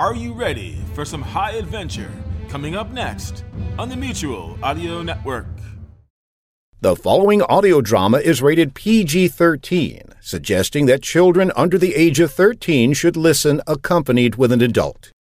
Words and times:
Are 0.00 0.14
you 0.14 0.32
ready 0.32 0.78
for 0.94 1.04
some 1.04 1.20
high 1.20 1.50
adventure 1.50 2.10
coming 2.48 2.74
up 2.74 2.90
next 2.90 3.44
on 3.78 3.90
the 3.90 3.96
Mutual 3.96 4.58
Audio 4.62 5.02
Network? 5.02 5.44
The 6.80 6.96
following 6.96 7.42
audio 7.42 7.82
drama 7.82 8.16
is 8.16 8.40
rated 8.40 8.72
PG 8.72 9.28
13, 9.28 10.00
suggesting 10.22 10.86
that 10.86 11.02
children 11.02 11.52
under 11.54 11.76
the 11.76 11.94
age 11.94 12.18
of 12.18 12.32
13 12.32 12.94
should 12.94 13.14
listen 13.14 13.60
accompanied 13.66 14.36
with 14.36 14.52
an 14.52 14.62
adult. 14.62 15.12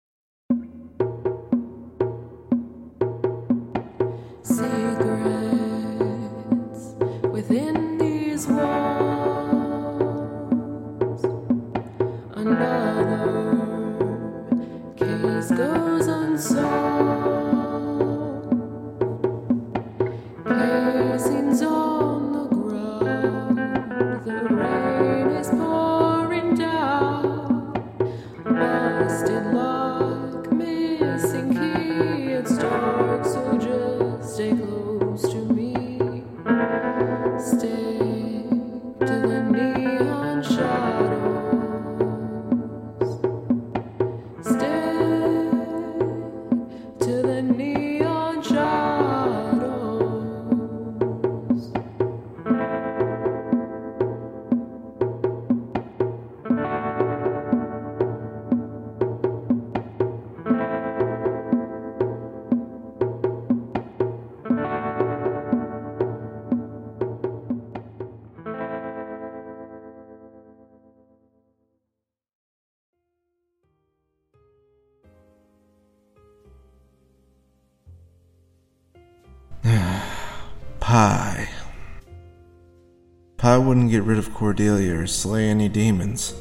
Pie 83.40 83.57
wouldn't 83.57 83.90
get 83.90 84.03
rid 84.03 84.18
of 84.18 84.34
Cordelia 84.34 85.00
or 85.00 85.07
slay 85.07 85.47
any 85.47 85.69
demons, 85.69 86.35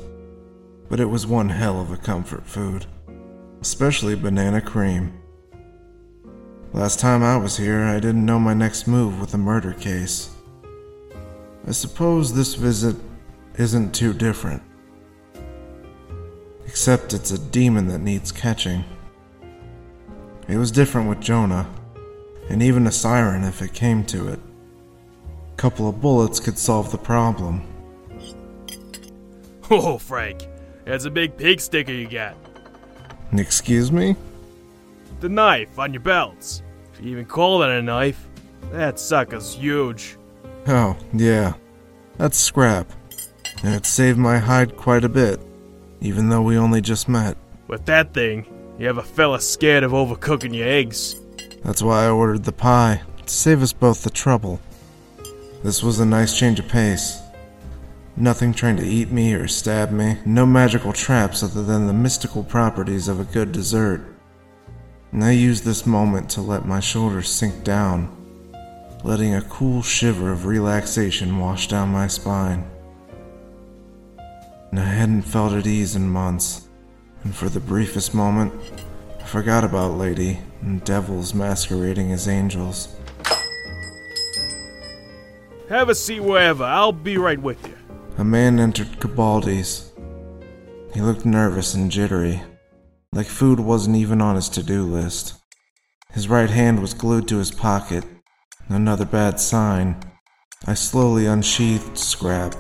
but 0.89 0.99
it 0.99 1.05
was 1.05 1.29
one 1.29 1.49
hell 1.49 1.81
of 1.81 1.93
a 1.93 1.97
comfort 1.97 2.45
food, 2.45 2.87
especially 3.61 4.17
banana 4.17 4.61
cream. 4.61 5.17
Last 6.73 6.99
time 6.99 7.23
I 7.23 7.37
was 7.37 7.57
here, 7.57 7.85
I 7.85 8.01
didn't 8.01 8.27
know 8.27 8.41
my 8.41 8.53
next 8.53 8.89
move 8.89 9.21
with 9.21 9.33
a 9.33 9.39
murder 9.39 9.75
case. 9.75 10.31
I 11.69 11.71
suppose 11.71 12.35
this 12.35 12.57
visit 12.57 12.97
isn't 13.59 13.95
too 13.95 14.13
different. 14.13 14.65
Except 16.67 17.15
it's 17.15 17.31
a 17.31 17.39
demon 17.39 17.87
that 17.87 18.01
needs 18.01 18.33
catching. 18.33 18.85
It 20.49 20.57
was 20.57 20.73
different 20.73 21.09
with 21.09 21.21
Jonah 21.21 21.73
and 22.51 22.61
even 22.61 22.89
a 22.89 22.93
siren 22.93 23.45
if 23.45 23.63
it 23.63 23.73
came 23.73 24.05
to 24.07 24.27
it. 24.27 24.41
Couple 25.59 25.89
of 25.89 26.01
bullets 26.01 26.39
could 26.39 26.57
solve 26.57 26.91
the 26.91 26.99
problem. 26.99 27.63
Oh, 29.71 29.99
Frank, 29.99 30.49
that's 30.87 31.05
a 31.05 31.11
big 31.11 31.37
pig 31.37 31.61
sticker 31.61 31.93
you 31.93 32.09
got. 32.09 32.35
Excuse 33.35 33.93
me? 33.93 34.17
The 35.21 35.29
knife 35.29 35.79
on 35.79 35.93
your 35.93 36.01
belts. 36.01 36.63
If 36.95 37.05
you 37.05 37.11
even 37.11 37.27
call 37.27 37.59
that 37.59 37.69
a 37.69 37.83
knife, 37.83 38.27
that 38.73 38.99
sucker's 38.99 39.53
huge. 39.53 40.17
Oh, 40.69 40.97
yeah. 41.13 41.53
That's 42.17 42.39
scrap. 42.39 42.91
And 43.63 43.75
it 43.75 43.85
saved 43.85 44.17
my 44.17 44.39
hide 44.39 44.75
quite 44.75 45.05
a 45.05 45.09
bit, 45.11 45.39
even 46.01 46.31
though 46.31 46.41
we 46.41 46.57
only 46.57 46.81
just 46.81 47.07
met. 47.07 47.37
With 47.67 47.85
that 47.85 48.15
thing, 48.15 48.47
you 48.79 48.87
have 48.87 48.97
a 48.97 49.03
fella 49.03 49.39
scared 49.39 49.85
of 49.85 49.93
overcooking 49.93 50.55
your 50.55 50.67
eggs. 50.69 51.17
That's 51.63 51.83
why 51.83 52.07
I 52.07 52.09
ordered 52.09 52.45
the 52.45 52.53
pie, 52.53 53.03
to 53.27 53.31
save 53.35 53.63
us 53.63 53.75
both 53.75 54.03
the 54.03 54.09
trouble. 54.09 54.61
This 55.65 55.83
was 55.83 55.99
a 55.99 56.07
nice 56.07 56.39
change 56.39 56.61
of 56.61 56.69
pace. 56.69 57.21
Nothing 58.17 58.55
trying 58.55 58.77
to 58.77 58.87
eat 58.87 59.11
me 59.11 59.35
or 59.35 59.49
stab 59.49 59.91
me, 59.91 60.19
no 60.25 60.47
magical 60.47 60.93
traps 60.93 61.43
other 61.43 61.65
than 61.65 61.89
the 61.89 61.93
mystical 61.93 62.45
properties 62.45 63.09
of 63.09 63.19
a 63.19 63.25
good 63.25 63.51
dessert. 63.51 64.01
And 65.11 65.25
I 65.25 65.33
used 65.33 65.65
this 65.65 65.85
moment 65.85 66.31
to 66.31 66.41
let 66.41 66.65
my 66.65 66.79
shoulders 66.79 67.29
sink 67.29 67.65
down, 67.65 68.15
letting 69.03 69.35
a 69.35 69.43
cool 69.43 69.83
shiver 69.83 70.31
of 70.31 70.47
relaxation 70.47 71.39
wash 71.39 71.67
down 71.67 71.89
my 71.89 72.07
spine. 72.07 72.65
And 74.71 74.79
I 74.79 74.85
hadn't 74.85 75.23
felt 75.23 75.55
at 75.55 75.67
ease 75.67 75.97
in 75.97 76.09
months, 76.09 76.69
and 77.25 77.35
for 77.35 77.49
the 77.49 77.59
briefest 77.59 78.15
moment, 78.15 78.53
I 79.19 79.25
forgot 79.25 79.65
about 79.65 79.99
Lady 79.99 80.39
and 80.61 80.85
devils 80.85 81.35
masquerading 81.35 82.13
as 82.13 82.29
angels. 82.29 82.95
Have 85.69 85.91
a 85.91 85.95
seat 85.95 86.21
wherever, 86.21 86.65
I'll 86.65 86.93
be 86.93 87.19
right 87.19 87.41
with 87.41 87.67
you. 87.67 87.75
A 88.17 88.25
man 88.25 88.59
entered 88.59 89.01
Cabaldi's. 89.01 89.93
He 90.95 91.03
looked 91.03 91.27
nervous 91.27 91.75
and 91.75 91.91
jittery, 91.91 92.41
like 93.13 93.27
food 93.27 93.61
wasn't 93.61 93.97
even 93.97 94.23
on 94.23 94.37
his 94.37 94.49
to 94.51 94.63
do 94.63 94.83
list. 94.83 95.35
His 96.13 96.27
right 96.27 96.49
hand 96.49 96.81
was 96.81 96.95
glued 96.95 97.29
to 97.29 97.37
his 97.37 97.51
pocket. 97.51 98.05
Another 98.71 99.05
bad 99.05 99.39
sign. 99.39 100.01
I 100.67 100.73
slowly 100.73 101.27
unsheathed 101.27 101.99
Scrap 101.99 102.55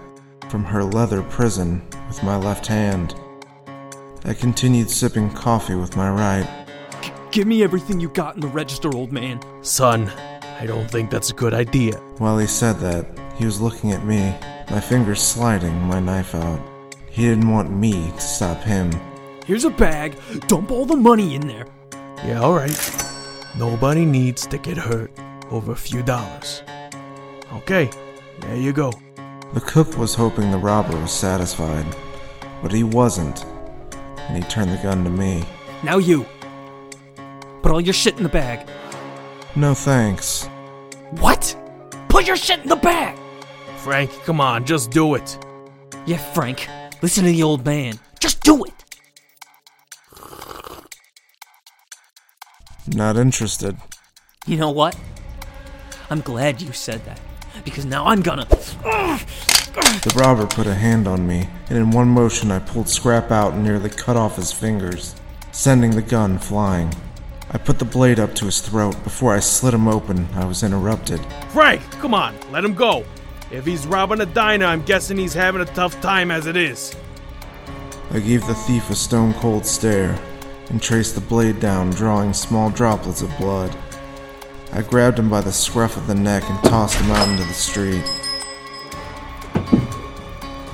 from 0.50 0.64
her 0.64 0.84
leather 0.84 1.22
prison 1.22 1.82
with 2.08 2.22
my 2.22 2.36
left 2.36 2.66
hand. 2.66 3.14
I 4.24 4.34
continued 4.34 4.90
sipping 4.90 5.30
coffee 5.30 5.76
with 5.76 5.96
my 5.96 6.10
right. 6.10 6.66
G- 7.02 7.10
give 7.30 7.46
me 7.46 7.62
everything 7.62 8.00
you 8.00 8.10
got 8.10 8.34
in 8.34 8.42
the 8.42 8.48
register, 8.48 8.94
old 8.94 9.12
man. 9.12 9.40
Son, 9.62 10.10
I 10.60 10.66
don't 10.66 10.90
think 10.90 11.08
that's 11.08 11.30
a 11.30 11.34
good 11.34 11.54
idea. 11.54 11.98
While 12.18 12.38
he 12.38 12.48
said 12.48 12.80
that, 12.80 13.06
he 13.36 13.44
was 13.44 13.60
looking 13.60 13.92
at 13.92 14.04
me, 14.04 14.34
my 14.70 14.80
fingers 14.80 15.22
sliding 15.22 15.80
my 15.82 16.00
knife 16.00 16.34
out. 16.34 16.60
He 17.08 17.22
didn't 17.22 17.48
want 17.48 17.70
me 17.70 18.10
to 18.10 18.20
stop 18.20 18.58
him. 18.62 18.90
Here's 19.46 19.64
a 19.64 19.70
bag. 19.70 20.16
Dump 20.48 20.72
all 20.72 20.84
the 20.84 20.96
money 20.96 21.36
in 21.36 21.46
there. 21.46 21.66
Yeah, 22.24 22.42
alright. 22.42 22.76
Nobody 23.56 24.04
needs 24.04 24.48
to 24.48 24.58
get 24.58 24.76
hurt 24.76 25.12
over 25.52 25.70
a 25.70 25.76
few 25.76 26.02
dollars. 26.02 26.64
Okay, 27.52 27.88
there 28.40 28.56
you 28.56 28.72
go. 28.72 28.92
The 29.54 29.60
cook 29.60 29.96
was 29.96 30.14
hoping 30.14 30.50
the 30.50 30.58
robber 30.58 31.00
was 31.00 31.12
satisfied, 31.12 31.86
but 32.62 32.72
he 32.72 32.82
wasn't, 32.82 33.44
and 34.18 34.42
he 34.42 34.50
turned 34.50 34.72
the 34.72 34.82
gun 34.82 35.04
to 35.04 35.10
me. 35.10 35.44
Now 35.84 35.98
you. 35.98 36.26
Put 37.62 37.70
all 37.70 37.80
your 37.80 37.94
shit 37.94 38.16
in 38.16 38.24
the 38.24 38.28
bag. 38.28 38.68
No 39.58 39.74
thanks. 39.74 40.44
What? 41.18 41.56
Put 42.08 42.28
your 42.28 42.36
shit 42.36 42.60
in 42.60 42.68
the 42.68 42.76
bag! 42.76 43.18
Frank, 43.78 44.12
come 44.22 44.40
on, 44.40 44.64
just 44.64 44.92
do 44.92 45.16
it. 45.16 45.36
Yeah, 46.06 46.18
Frank. 46.18 46.68
Listen 47.02 47.24
to 47.24 47.30
the 47.32 47.42
old 47.42 47.64
man. 47.66 47.98
Just 48.20 48.40
do 48.44 48.64
it! 48.64 48.72
Not 52.86 53.16
interested. 53.16 53.76
You 54.46 54.58
know 54.58 54.70
what? 54.70 54.96
I'm 56.08 56.20
glad 56.20 56.62
you 56.62 56.72
said 56.72 57.04
that. 57.06 57.20
Because 57.64 57.84
now 57.84 58.06
I'm 58.06 58.22
gonna. 58.22 58.44
The 58.44 60.14
robber 60.14 60.46
put 60.46 60.68
a 60.68 60.74
hand 60.74 61.08
on 61.08 61.26
me, 61.26 61.48
and 61.68 61.76
in 61.76 61.90
one 61.90 62.06
motion 62.06 62.52
I 62.52 62.60
pulled 62.60 62.88
Scrap 62.88 63.32
out 63.32 63.54
and 63.54 63.64
nearly 63.64 63.90
cut 63.90 64.16
off 64.16 64.36
his 64.36 64.52
fingers, 64.52 65.16
sending 65.50 65.90
the 65.90 66.02
gun 66.02 66.38
flying. 66.38 66.94
I 67.50 67.56
put 67.58 67.78
the 67.78 67.84
blade 67.84 68.20
up 68.20 68.34
to 68.36 68.44
his 68.44 68.60
throat. 68.60 69.02
Before 69.04 69.34
I 69.34 69.40
slit 69.40 69.72
him 69.72 69.88
open, 69.88 70.28
I 70.34 70.44
was 70.44 70.62
interrupted. 70.62 71.20
Frank, 71.48 71.80
come 71.92 72.12
on, 72.12 72.34
let 72.50 72.64
him 72.64 72.74
go. 72.74 73.04
If 73.50 73.64
he's 73.64 73.86
robbing 73.86 74.20
a 74.20 74.26
diner, 74.26 74.66
I'm 74.66 74.82
guessing 74.82 75.16
he's 75.16 75.32
having 75.32 75.62
a 75.62 75.66
tough 75.66 75.98
time 76.02 76.30
as 76.30 76.46
it 76.46 76.56
is. 76.56 76.94
I 78.10 78.20
gave 78.20 78.46
the 78.46 78.54
thief 78.54 78.90
a 78.90 78.94
stone 78.94 79.32
cold 79.34 79.64
stare 79.64 80.18
and 80.68 80.82
traced 80.82 81.14
the 81.14 81.22
blade 81.22 81.58
down, 81.60 81.90
drawing 81.90 82.34
small 82.34 82.68
droplets 82.68 83.22
of 83.22 83.34
blood. 83.38 83.74
I 84.72 84.82
grabbed 84.82 85.18
him 85.18 85.30
by 85.30 85.40
the 85.40 85.52
scruff 85.52 85.96
of 85.96 86.06
the 86.06 86.14
neck 86.14 86.42
and 86.50 86.62
tossed 86.64 86.98
him 86.98 87.10
out 87.10 87.28
into 87.28 87.44
the 87.44 87.54
street. 87.54 88.04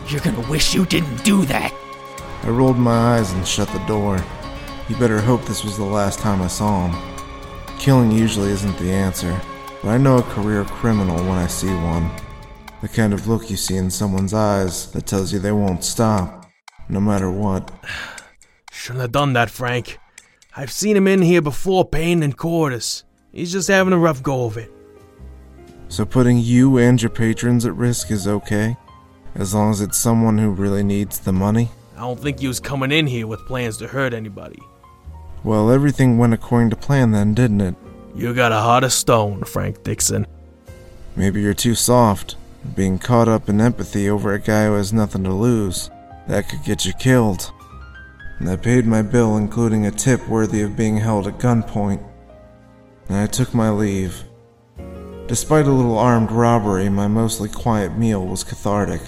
You're 0.08 0.20
gonna 0.20 0.48
wish 0.50 0.74
you 0.74 0.84
didn't 0.86 1.24
do 1.24 1.44
that. 1.46 1.72
I 2.42 2.48
rolled 2.48 2.78
my 2.78 3.16
eyes 3.16 3.32
and 3.32 3.46
shut 3.46 3.68
the 3.68 3.78
door. 3.86 4.22
You 4.86 4.96
better 4.96 5.19
hope 5.19 5.46
this 5.46 5.64
was 5.64 5.78
the 5.78 5.84
last 5.84 6.19
time 6.19 6.42
I 6.42 6.46
saw 6.46 6.88
him. 6.88 7.19
Killing 7.78 8.12
usually 8.12 8.50
isn't 8.50 8.76
the 8.76 8.92
answer, 8.92 9.40
but 9.82 9.88
I 9.88 9.96
know 9.96 10.19
a 10.19 10.22
career 10.22 10.62
criminal 10.64 11.16
when 11.16 11.38
I 11.38 11.46
see 11.46 11.75
one. 11.75 12.10
The 12.82 12.88
kind 12.88 13.14
of 13.14 13.26
look 13.26 13.48
you 13.48 13.56
see 13.56 13.76
in 13.76 13.90
someone's 13.90 14.34
eyes 14.34 14.92
that 14.92 15.06
tells 15.06 15.32
you 15.32 15.38
they 15.38 15.52
won't 15.52 15.84
stop, 15.84 16.50
no 16.90 17.00
matter 17.00 17.31
what. 17.31 17.70
Shouldn't 18.72 19.00
have 19.00 19.12
done 19.12 19.32
that, 19.32 19.48
Frank. 19.48 19.98
I've 20.54 20.70
seen 20.70 20.98
him 20.98 21.08
in 21.08 21.22
here 21.22 21.40
before 21.40 21.86
paying 21.86 22.22
in 22.22 22.34
quarters. 22.34 23.04
He's 23.32 23.52
just 23.52 23.69
having 23.69 23.94
a 23.94 23.98
rough 23.98 24.22
go 24.22 24.44
of 24.44 24.58
it. 24.58 24.70
So 25.88 26.04
putting 26.04 26.36
you 26.36 26.76
and 26.76 27.00
your 27.00 27.10
patrons 27.10 27.64
at 27.64 27.75
risk 27.75 28.10
is 28.10 28.28
okay? 28.28 28.76
As 29.34 29.54
long 29.54 29.70
as 29.70 29.81
it's 29.81 29.96
someone 29.96 30.36
who 30.36 30.50
really 30.50 30.82
needs 30.82 31.20
the 31.20 31.32
money? 31.32 31.70
I 31.96 32.00
don't 32.00 32.20
think 32.20 32.40
he 32.40 32.48
was 32.48 32.60
coming 32.60 32.92
in 32.92 33.06
here 33.06 33.26
with 33.26 33.46
plans 33.46 33.78
to 33.78 33.88
hurt 33.88 34.12
anybody. 34.12 34.60
Well, 35.44 35.70
everything 35.70 36.17
went 36.17 36.32
according 36.32 36.70
to 36.70 36.76
plan 36.76 37.12
then, 37.12 37.35
didn't 37.35 37.61
it? 37.61 37.75
You 38.14 38.32
got 38.32 38.50
a 38.50 38.61
heart 38.61 38.82
of 38.82 38.93
stone, 38.94 39.44
Frank 39.44 39.82
Dixon. 39.82 40.26
Maybe 41.17 41.43
you're 41.43 41.52
too 41.52 41.75
soft. 41.75 42.37
Being 42.75 42.99
caught 42.99 43.29
up 43.29 43.50
in 43.50 43.61
empathy 43.61 44.08
over 44.08 44.32
a 44.32 44.38
guy 44.38 44.64
who 44.67 44.75
has 44.75 44.93
nothing 44.93 45.23
to 45.25 45.32
lose. 45.32 45.91
That 46.29 46.49
could 46.49 46.64
get 46.64 46.87
you 46.87 46.94
killed. 46.94 47.52
And 48.38 48.49
I 48.49 48.56
paid 48.56 48.87
my 48.87 49.02
bill, 49.02 49.37
including 49.37 49.85
a 49.85 49.91
tip 49.91 50.26
worthy 50.29 50.62
of 50.62 50.76
being 50.76 50.96
held 50.96 51.26
at 51.26 51.38
gunpoint. 51.38 52.02
And 53.08 53.19
I 53.19 53.26
took 53.26 53.52
my 53.52 53.70
leave. 53.70 54.25
Despite 55.26 55.67
a 55.67 55.70
little 55.70 55.99
armed 55.99 56.31
robbery, 56.31 56.88
my 56.88 57.06
mostly 57.06 57.50
quiet 57.50 57.99
meal 57.99 58.26
was 58.26 58.44
cathartic. 58.44 59.02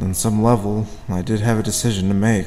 On 0.00 0.12
some 0.12 0.42
level, 0.42 0.86
I 1.08 1.22
did 1.22 1.40
have 1.40 1.58
a 1.58 1.62
decision 1.62 2.08
to 2.08 2.14
make. 2.14 2.46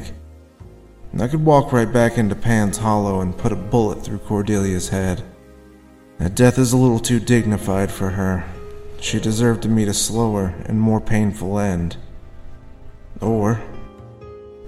I 1.19 1.27
could 1.27 1.45
walk 1.45 1.71
right 1.71 1.91
back 1.91 2.17
into 2.17 2.35
Pan's 2.35 2.77
Hollow 2.77 3.21
and 3.21 3.37
put 3.37 3.51
a 3.51 3.55
bullet 3.55 4.03
through 4.03 4.17
Cordelia's 4.19 4.89
head. 4.89 5.23
That 6.17 6.33
death 6.33 6.57
is 6.57 6.73
a 6.73 6.77
little 6.77 6.99
too 6.99 7.19
dignified 7.19 7.91
for 7.91 8.09
her. 8.09 8.45
She 8.99 9.19
deserved 9.19 9.61
to 9.63 9.69
meet 9.69 9.87
a 9.87 9.93
slower 9.93 10.55
and 10.65 10.79
more 10.79 10.99
painful 10.99 11.59
end. 11.59 11.97
Or, 13.21 13.61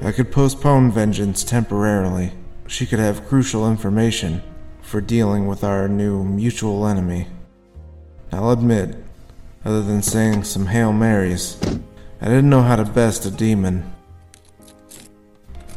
I 0.03 0.11
could 0.11 0.31
postpone 0.31 0.91
vengeance 0.91 1.43
temporarily. 1.43 2.33
She 2.67 2.85
could 2.85 2.99
have 2.99 3.27
crucial 3.27 3.67
information 3.67 4.43
for 4.81 5.01
dealing 5.01 5.47
with 5.47 5.63
our 5.63 5.87
new 5.87 6.23
mutual 6.23 6.85
enemy. 6.85 7.27
I'll 8.31 8.51
admit, 8.51 8.95
other 9.63 9.81
than 9.81 10.03
saying 10.03 10.43
some 10.43 10.67
Hail 10.67 10.93
Marys, 10.93 11.57
I 12.21 12.25
didn't 12.25 12.49
know 12.49 12.61
how 12.61 12.75
to 12.75 12.85
best 12.85 13.25
a 13.25 13.31
demon. 13.31 13.94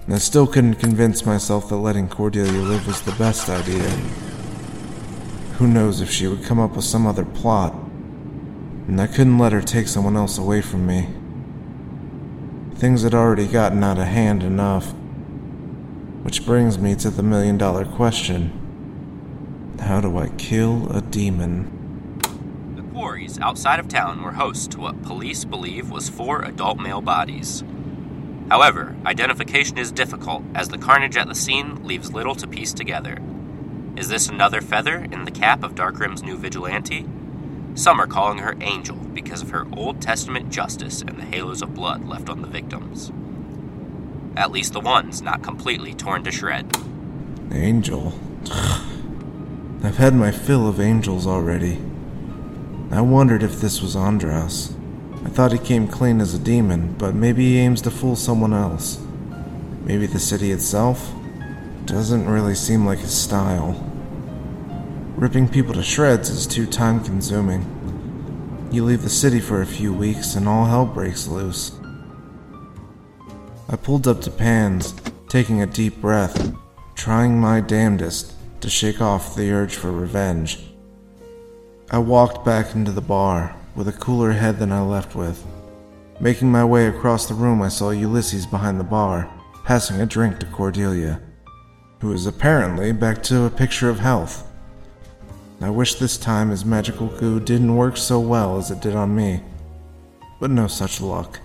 And 0.09 0.15
I 0.15 0.19
still 0.21 0.47
couldn't 0.47 0.77
convince 0.77 1.27
myself 1.27 1.69
that 1.69 1.77
letting 1.77 2.09
Cordelia 2.09 2.63
live 2.63 2.87
was 2.87 3.03
the 3.03 3.13
best 3.13 3.51
idea. 3.51 3.91
Who 5.59 5.67
knows 5.67 6.01
if 6.01 6.11
she 6.11 6.27
would 6.27 6.45
come 6.45 6.59
up 6.59 6.75
with 6.75 6.87
some 6.87 7.07
other 7.07 7.27
plot. 7.27 7.75
And 8.87 8.99
I 9.03 9.07
couldn't 9.07 9.37
let 9.37 9.53
her 9.53 9.61
take 9.61 9.87
someone 9.87 10.17
else 10.17 10.39
away 10.39 10.63
from 10.63 10.87
me. 10.87 11.11
Things 12.77 13.03
had 13.03 13.13
already 13.13 13.47
gotten 13.47 13.85
out 13.85 13.99
of 13.99 14.07
hand 14.07 14.43
enough. 14.43 14.95
Which 16.23 16.47
brings 16.47 16.79
me 16.79 16.95
to 16.95 17.11
the 17.11 17.23
million 17.23 17.59
dollar 17.59 17.85
question 17.85 19.77
How 19.79 20.01
do 20.01 20.17
I 20.17 20.31
kill 20.39 20.91
a 20.91 21.03
demon? 21.03 22.19
The 22.77 22.83
quarries 22.95 23.39
outside 23.41 23.79
of 23.79 23.89
town 23.89 24.23
were 24.23 24.33
host 24.33 24.71
to 24.71 24.81
what 24.81 25.03
police 25.03 25.45
believe 25.45 25.91
was 25.91 26.09
four 26.09 26.45
adult 26.45 26.79
male 26.79 27.03
bodies. 27.03 27.63
However, 28.51 28.97
identification 29.05 29.77
is 29.77 29.93
difficult 29.93 30.43
as 30.55 30.69
the 30.69 30.79
carnage 30.79 31.17
at 31.17 31.29
the 31.29 31.35
scene 31.35 31.87
leaves 31.87 32.13
little 32.13 32.35
to 32.37 32.47
piece 32.47 32.73
together. 32.73 33.19
Is 33.97 34.09
this 34.09 34.29
another 34.29 34.61
feather 34.61 35.07
in 35.11 35.25
the 35.25 35.31
cap 35.31 35.63
of 35.63 35.75
Darkrim's 35.75 36.23
new 36.23 36.37
vigilante? 36.37 37.07
Some 37.75 38.01
are 38.01 38.07
calling 38.07 38.39
her 38.39 38.57
Angel 38.61 38.97
because 38.97 39.43
of 39.43 39.51
her 39.51 39.67
Old 39.77 40.01
Testament 40.01 40.51
justice 40.51 41.03
and 41.03 41.19
the 41.19 41.25
halos 41.25 41.63
of 41.63 41.75
blood 41.75 42.07
left 42.09 42.29
on 42.29 42.41
the 42.41 42.49
victims. 42.49 43.13
At 44.37 44.51
least 44.51 44.73
the 44.73 44.81
ones 44.81 45.21
not 45.21 45.43
completely 45.43 45.95
torn 45.95 46.25
to 46.25 46.31
shreds. 46.31 46.79
Angel. 47.53 48.19
I've 49.83 49.99
had 49.99 50.15
my 50.15 50.31
fill 50.31 50.69
of 50.69 50.81
angels 50.81 51.27
already. 51.27 51.79
I 52.91 53.01
wondered 53.01 53.43
if 53.43 53.61
this 53.61 53.83
was 53.83 53.95
Andras. 53.95 54.75
I 55.25 55.31
thought 55.31 55.53
he 55.53 55.59
came 55.59 55.89
clean 55.89 56.21
as 56.21 56.35
a 56.35 56.39
demon, 56.39 56.95
but 56.99 57.15
maybe 57.15 57.43
he 57.43 57.59
aims 57.59 57.83
to 57.83 57.91
fool 57.91 58.17
someone 58.17 58.53
else. 58.53 59.01
Maybe 59.83 60.07
the 60.07 60.19
city 60.19 60.53
itself? 60.53 61.13
Doesn't 61.87 62.29
really 62.29 62.55
seem 62.55 62.87
like 62.87 63.01
his 63.01 63.17
style. 63.17 63.85
Ripping 65.17 65.49
people 65.49 65.75
to 65.75 65.83
shreds 65.83 66.31
is 66.31 66.47
too 66.47 66.67
time 66.67 67.03
consuming. 67.03 67.67
You 68.71 68.85
leave 68.85 69.03
the 69.03 69.11
city 69.11 69.41
for 69.41 69.61
a 69.61 69.67
few 69.67 69.93
weeks 69.93 70.35
and 70.35 70.49
all 70.49 70.67
hell 70.67 70.87
breaks 70.87 71.27
loose. 71.27 71.73
I 73.69 73.77
pulled 73.77 74.07
up 74.07 74.21
to 74.23 74.31
Pan's, 74.31 74.95
taking 75.29 75.61
a 75.61 75.67
deep 75.67 76.01
breath, 76.01 76.55
trying 76.95 77.41
my 77.41 77.61
damnedest 77.61 78.35
to 78.61 78.71
shake 78.71 79.01
off 79.01 79.35
the 79.35 79.51
urge 79.51 79.75
for 79.75 79.91
revenge. 79.91 80.61
I 81.91 81.99
walked 81.99 82.45
back 82.45 82.75
into 82.75 82.93
the 82.93 83.01
bar 83.01 83.58
with 83.79 83.87
a 83.87 83.93
cooler 83.93 84.33
head 84.33 84.59
than 84.59 84.73
I 84.73 84.81
left 84.81 85.15
with. 85.15 85.47
Making 86.19 86.51
my 86.51 86.65
way 86.65 86.89
across 86.89 87.27
the 87.27 87.35
room, 87.35 87.63
I 87.63 87.69
saw 87.69 87.91
Ulysses 87.91 88.45
behind 88.45 88.81
the 88.81 88.85
bar, 88.85 89.33
passing 89.65 90.01
a 90.01 90.07
drink 90.07 90.41
to 90.41 90.47
Cordelia, 90.47 91.21
who 92.01 92.09
was 92.09 92.27
apparently 92.27 92.91
back 92.91 93.23
to 93.25 93.45
a 93.45 93.51
picture 93.51 93.89
of 93.89 94.01
health. 94.01 94.45
I 95.61 95.71
wish 95.71 95.95
this 95.95 96.19
time 96.19 96.51
his 96.51 96.65
magical 96.65 97.07
goo 97.07 97.39
didn't 97.39 97.77
work 97.77 97.97
so 97.97 98.19
well 98.19 98.59
as 98.59 98.73
it 98.73 98.81
did 98.81 98.97
on 98.97 99.15
me, 99.15 99.43
but 100.41 100.51
no 100.51 100.67
such 100.67 101.01
luck. 101.01 101.39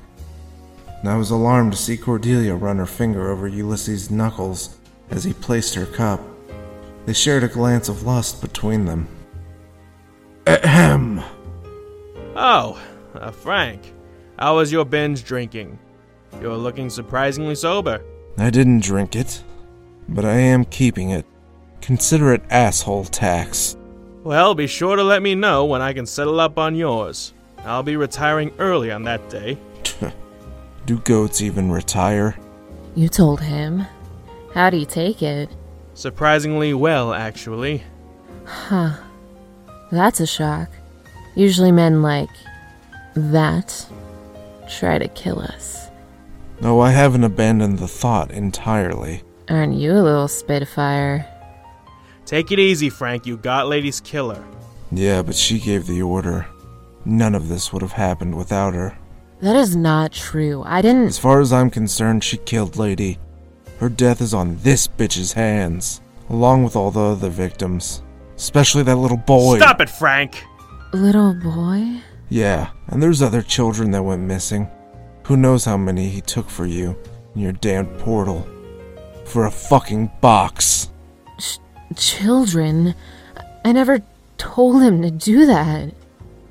I 1.06 1.16
was 1.18 1.30
alarmed 1.30 1.74
to 1.74 1.78
see 1.78 1.98
Cordelia 1.98 2.56
run 2.56 2.78
her 2.78 2.88
finger 2.88 3.30
over 3.30 3.48
Ulysses' 3.48 4.10
knuckles 4.10 4.78
as 5.12 5.24
he 5.24 5.34
placed 5.34 5.76
her 5.76 5.86
cup. 5.86 6.20
They 7.06 7.14
shared 7.14 7.44
a 7.44 7.48
glance 7.48 7.90
of 7.90 8.04
lust 8.04 8.42
between 8.42 8.86
them. 8.86 9.08
Ahem. 10.48 11.22
Oh, 12.36 12.82
uh, 13.16 13.32
Frank. 13.32 13.94
How 14.40 14.56
was 14.56 14.72
your 14.72 14.86
binge 14.86 15.24
drinking? 15.24 15.78
You're 16.42 16.58
looking 16.58 16.90
surprisingly 16.90 17.56
sober. 17.56 18.02
I 18.38 18.50
didn't 18.50 18.82
drink 18.84 19.16
it, 19.16 19.44
but 20.10 20.26
I 20.26 20.36
am 20.36 20.66
keeping 20.66 21.12
it. 21.12 21.26
Consider 21.82 22.34
it 22.34 22.42
asshole 22.50 23.06
tax. 23.06 23.78
Well, 24.24 24.56
be 24.56 24.68
sure 24.68 24.96
to 24.96 25.04
let 25.04 25.22
me 25.22 25.36
know 25.36 25.66
when 25.66 25.82
I 25.82 25.94
can 25.94 26.06
settle 26.06 26.40
up 26.40 26.58
on 26.58 26.76
yours. 26.76 27.34
I'll 27.66 27.84
be 27.84 27.98
retiring 27.98 28.52
early 28.58 28.92
on 28.92 29.04
that 29.04 29.30
day. 29.30 29.58
Do 30.86 30.98
goats 31.00 31.42
even 31.42 31.72
retire? 31.72 32.36
You 32.96 33.10
told 33.10 33.42
him. 33.42 33.86
How 34.54 34.70
do 34.70 34.78
you 34.78 34.86
take 34.86 35.22
it? 35.22 35.50
Surprisingly 35.94 36.74
well, 36.74 37.14
actually. 37.14 37.84
Huh. 38.46 38.98
That's 39.92 40.20
a 40.20 40.28
shock. 40.28 40.70
Usually 41.36 41.72
men 41.72 42.02
like 42.02 42.30
that 43.16 43.86
try 44.70 44.98
to 44.98 45.08
kill 45.10 45.40
us. 45.40 45.88
No, 46.62 46.80
I 46.80 46.92
haven't 46.92 47.24
abandoned 47.24 47.80
the 47.80 47.88
thought 47.88 48.32
entirely. 48.32 49.24
Aren't 49.50 49.76
you 49.76 49.92
a 49.92 50.02
little 50.02 50.28
spitfire? 50.28 51.28
Take 52.26 52.52
it 52.52 52.60
easy, 52.60 52.90
Frank. 52.90 53.26
You 53.26 53.38
got 53.38 53.68
Lady's 53.68 54.00
killer. 54.00 54.44
Yeah, 54.92 55.22
but 55.22 55.36
she 55.36 55.60
gave 55.60 55.88
the 55.88 56.02
order. 56.02 56.48
None 57.06 57.36
of 57.36 57.50
this 57.50 57.74
would 57.74 57.82
have 57.82 57.94
happened 57.94 58.36
without 58.36 58.74
her. 58.74 58.98
That 59.42 59.56
is 59.58 59.76
not 59.76 60.14
true. 60.14 60.64
I 60.66 60.82
didn't. 60.82 61.08
As 61.08 61.20
far 61.20 61.42
as 61.42 61.52
I'm 61.52 61.70
concerned, 61.70 62.24
she 62.24 62.38
killed 62.38 62.78
Lady. 62.78 63.18
Her 63.80 63.90
death 63.90 64.22
is 64.22 64.34
on 64.34 64.58
this 64.60 64.88
bitch's 64.88 65.34
hands, 65.34 66.00
along 66.30 66.64
with 66.64 66.78
all 66.78 66.92
the 66.92 67.02
other 67.02 67.30
victims. 67.30 68.02
Especially 68.38 68.84
that 68.84 68.96
little 68.96 69.18
boy. 69.18 69.58
Stop 69.58 69.82
it, 69.82 69.90
Frank! 69.90 70.44
Little 70.94 71.34
boy? 71.34 72.02
Yeah, 72.30 72.70
and 72.88 73.02
there's 73.02 73.24
other 73.24 73.42
children 73.42 73.90
that 73.92 74.04
went 74.04 74.22
missing. 74.22 74.70
Who 75.24 75.36
knows 75.36 75.66
how 75.66 75.76
many 75.76 76.08
he 76.08 76.22
took 76.22 76.48
for 76.50 76.68
you 76.68 76.96
in 77.34 77.42
your 77.42 77.52
damned 77.54 77.98
portal. 77.98 78.48
For 79.26 79.46
a 79.46 79.52
fucking 79.52 80.12
box. 80.22 80.92
Children? 81.96 82.94
I 83.66 83.72
never 83.72 84.02
told 84.38 84.84
him 84.84 85.02
to 85.02 85.10
do 85.10 85.48
that. 85.48 85.96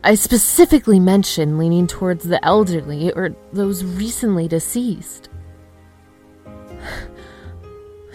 I 0.03 0.17
specifically 0.17 0.99
mentioned 0.99 1.57
leaning 1.57 1.87
towards 1.87 2.25
the 2.25 2.45
elderly 2.45 3.13
or 3.13 3.37
those 3.53 3.85
recently 3.85 4.49
deceased. 4.49 5.29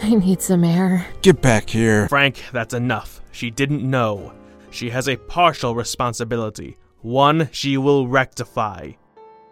I 0.03 0.15
need 0.15 0.41
some 0.41 0.65
air. 0.65 1.07
Get 1.21 1.41
back 1.41 1.69
here. 1.69 2.09
Frank, 2.09 2.43
that's 2.51 2.73
enough. 2.73 3.21
She 3.31 3.49
didn't 3.49 3.89
know. 3.89 4.33
She 4.69 4.89
has 4.89 5.07
a 5.07 5.17
partial 5.17 5.75
responsibility. 5.75 6.77
One 7.01 7.49
she 7.51 7.77
will 7.77 8.07
rectify. 8.07 8.91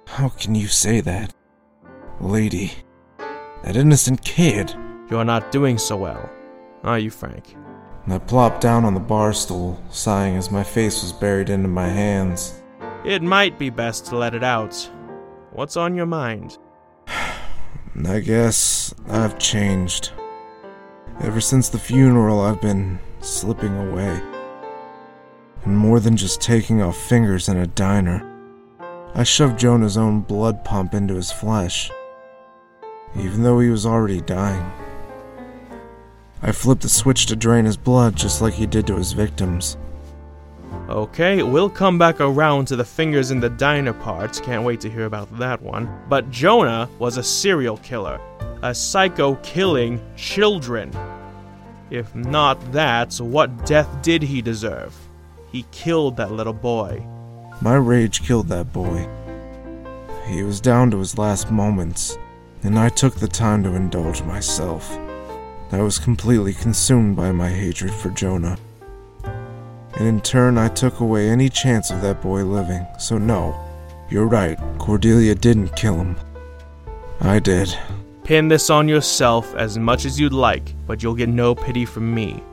How 0.07 0.29
can 0.29 0.55
you 0.55 0.67
say 0.67 1.01
that? 1.01 1.33
Lady. 2.19 2.73
That 3.63 3.75
innocent 3.75 4.23
kid. 4.23 4.75
You're 5.09 5.25
not 5.25 5.51
doing 5.51 5.77
so 5.77 5.97
well, 5.97 6.29
are 6.83 6.99
you, 6.99 7.09
Frank? 7.09 7.55
I 8.07 8.19
plopped 8.19 8.61
down 8.61 8.85
on 8.85 8.93
the 8.93 8.99
bar 8.99 9.33
stool, 9.33 9.81
sighing 9.89 10.35
as 10.35 10.51
my 10.51 10.63
face 10.63 11.01
was 11.01 11.11
buried 11.11 11.49
into 11.49 11.67
my 11.67 11.87
hands. 11.87 12.61
It 13.03 13.23
might 13.23 13.57
be 13.57 13.69
best 13.69 14.05
to 14.07 14.17
let 14.17 14.35
it 14.35 14.43
out. 14.43 14.75
What's 15.51 15.77
on 15.77 15.95
your 15.95 16.05
mind? 16.05 16.57
I 17.07 18.19
guess 18.19 18.93
I've 19.07 19.39
changed. 19.39 20.11
Ever 21.21 21.41
since 21.41 21.69
the 21.69 21.79
funeral, 21.79 22.41
I've 22.41 22.61
been 22.61 22.99
slipping 23.21 23.75
away. 23.75 24.21
And 25.65 25.77
more 25.77 25.99
than 25.99 26.15
just 26.15 26.41
taking 26.41 26.81
off 26.81 26.95
fingers 26.95 27.49
in 27.49 27.57
a 27.57 27.67
diner, 27.67 28.23
I 29.15 29.23
shoved 29.23 29.59
Jonah's 29.59 29.97
own 29.97 30.21
blood 30.21 30.63
pump 30.63 30.93
into 30.93 31.15
his 31.15 31.31
flesh, 31.31 31.91
even 33.17 33.41
though 33.41 33.59
he 33.59 33.69
was 33.69 33.85
already 33.85 34.21
dying. 34.21 34.71
I 36.43 36.51
flipped 36.51 36.83
the 36.83 36.89
switch 36.89 37.25
to 37.27 37.35
drain 37.35 37.65
his 37.65 37.77
blood 37.77 38.15
just 38.15 38.41
like 38.41 38.53
he 38.53 38.67
did 38.67 38.85
to 38.87 38.97
his 38.97 39.13
victims. 39.13 39.77
Okay, 40.87 41.41
we'll 41.41 41.69
come 41.69 41.97
back 41.97 42.21
around 42.21 42.65
to 42.67 42.75
the 42.75 42.85
fingers 42.85 43.31
in 43.31 43.39
the 43.39 43.49
diner 43.49 43.93
parts. 43.93 44.39
Can't 44.39 44.63
wait 44.63 44.79
to 44.81 44.89
hear 44.89 45.05
about 45.05 45.35
that 45.39 45.59
one. 45.59 45.89
But 46.07 46.29
Jonah 46.29 46.87
was 46.99 47.17
a 47.17 47.23
serial 47.23 47.77
killer, 47.77 48.21
a 48.61 48.75
psycho 48.75 49.33
killing 49.35 49.99
children. 50.15 50.91
If 51.89 52.13
not 52.13 52.71
that, 52.71 53.15
what 53.15 53.65
death 53.65 53.89
did 54.03 54.21
he 54.21 54.43
deserve? 54.43 54.95
He 55.55 55.65
killed 55.71 56.17
that 56.17 56.33
little 56.33 56.51
boy. 56.51 57.01
My 57.61 57.75
rage 57.75 58.23
killed 58.23 58.49
that 58.49 58.73
boy. 58.73 59.07
He 60.27 60.43
was 60.43 60.59
down 60.59 60.91
to 60.91 60.99
his 60.99 61.17
last 61.17 61.49
moments, 61.49 62.17
and 62.63 62.77
I 62.77 62.89
took 62.89 63.15
the 63.15 63.29
time 63.29 63.63
to 63.63 63.73
indulge 63.73 64.21
myself. 64.23 64.91
I 65.71 65.81
was 65.81 65.97
completely 65.97 66.53
consumed 66.53 67.15
by 67.15 67.31
my 67.31 67.47
hatred 67.47 67.93
for 67.93 68.09
Jonah. 68.09 68.57
And 69.23 70.05
in 70.05 70.19
turn, 70.19 70.57
I 70.57 70.67
took 70.67 70.99
away 70.99 71.29
any 71.29 71.47
chance 71.47 71.89
of 71.89 72.01
that 72.01 72.21
boy 72.21 72.43
living. 72.43 72.85
So, 72.99 73.17
no, 73.17 73.55
you're 74.09 74.27
right, 74.27 74.59
Cordelia 74.77 75.35
didn't 75.35 75.77
kill 75.77 75.95
him. 75.95 76.17
I 77.21 77.39
did. 77.39 77.73
Pin 78.25 78.49
this 78.49 78.69
on 78.69 78.89
yourself 78.89 79.55
as 79.55 79.77
much 79.77 80.03
as 80.03 80.19
you'd 80.19 80.33
like, 80.33 80.73
but 80.85 81.01
you'll 81.01 81.15
get 81.15 81.29
no 81.29 81.55
pity 81.55 81.85
from 81.85 82.13
me. 82.13 82.43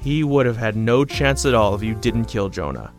He 0.00 0.22
would 0.24 0.46
have 0.46 0.56
had 0.56 0.76
no 0.76 1.04
chance 1.04 1.44
at 1.44 1.54
all 1.54 1.74
if 1.74 1.82
you 1.82 1.94
didn't 1.94 2.26
kill 2.26 2.48
Jonah. 2.48 2.92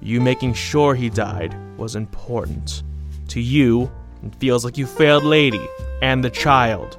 You 0.00 0.20
making 0.20 0.54
sure 0.54 0.94
he 0.94 1.08
died 1.08 1.56
was 1.78 1.96
important. 1.96 2.82
To 3.28 3.40
you, 3.40 3.90
it 4.22 4.34
feels 4.36 4.64
like 4.64 4.76
you 4.76 4.86
failed 4.86 5.24
Lady 5.24 5.66
and 6.02 6.22
the 6.22 6.30
child. 6.30 6.98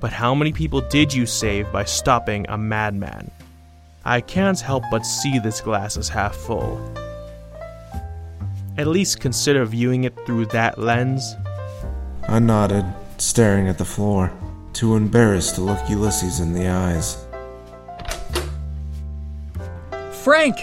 But 0.00 0.12
how 0.12 0.34
many 0.34 0.52
people 0.52 0.82
did 0.82 1.14
you 1.14 1.24
save 1.24 1.72
by 1.72 1.84
stopping 1.84 2.44
a 2.48 2.58
madman? 2.58 3.30
I 4.04 4.20
can't 4.20 4.60
help 4.60 4.84
but 4.90 5.06
see 5.06 5.38
this 5.38 5.62
glass 5.62 5.96
as 5.96 6.10
half 6.10 6.34
full. 6.34 6.78
At 8.76 8.86
least 8.86 9.20
consider 9.20 9.64
viewing 9.64 10.04
it 10.04 10.14
through 10.26 10.46
that 10.46 10.78
lens. 10.78 11.36
I 12.28 12.38
nodded, 12.38 12.84
staring 13.18 13.68
at 13.68 13.78
the 13.78 13.84
floor, 13.84 14.32
too 14.74 14.96
embarrassed 14.96 15.54
to 15.54 15.62
look 15.62 15.78
Ulysses 15.88 16.40
in 16.40 16.52
the 16.52 16.68
eyes. 16.68 17.24
Frank! 20.24 20.56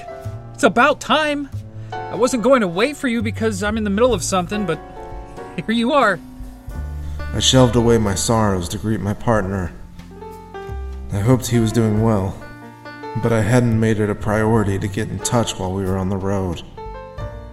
It's 0.55 0.63
about 0.63 0.99
time! 0.99 1.47
I 1.93 2.15
wasn't 2.15 2.41
going 2.41 2.61
to 2.61 2.67
wait 2.67 2.97
for 2.97 3.07
you 3.07 3.21
because 3.21 3.61
I'm 3.61 3.77
in 3.77 3.83
the 3.83 3.91
middle 3.91 4.11
of 4.11 4.23
something, 4.23 4.65
but 4.65 4.79
here 5.55 5.75
you 5.75 5.93
are. 5.93 6.19
I 7.31 7.39
shelved 7.39 7.75
away 7.75 7.99
my 7.99 8.15
sorrows 8.15 8.67
to 8.69 8.79
greet 8.79 9.01
my 9.01 9.13
partner. 9.13 9.71
I 11.13 11.19
hoped 11.19 11.45
he 11.45 11.59
was 11.59 11.71
doing 11.71 12.01
well, 12.01 12.35
but 13.21 13.31
I 13.31 13.41
hadn't 13.41 13.79
made 13.79 13.99
it 13.99 14.09
a 14.09 14.15
priority 14.15 14.79
to 14.79 14.87
get 14.87 15.09
in 15.09 15.19
touch 15.19 15.59
while 15.59 15.71
we 15.71 15.83
were 15.83 15.97
on 15.99 16.09
the 16.09 16.17
road. 16.17 16.63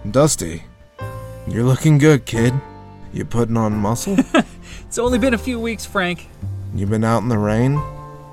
Dusty, 0.09 0.63
you're 1.47 1.63
looking 1.63 1.99
good, 1.99 2.25
kid. 2.25 2.55
You 3.13 3.23
putting 3.23 3.55
on 3.55 3.77
muscle? 3.77 4.17
It's 4.87 4.97
only 4.97 5.19
been 5.19 5.35
a 5.35 5.37
few 5.37 5.59
weeks, 5.59 5.85
Frank. 5.85 6.27
you 6.73 6.87
been 6.87 7.03
out 7.03 7.21
in 7.21 7.29
the 7.29 7.37
rain? 7.37 7.73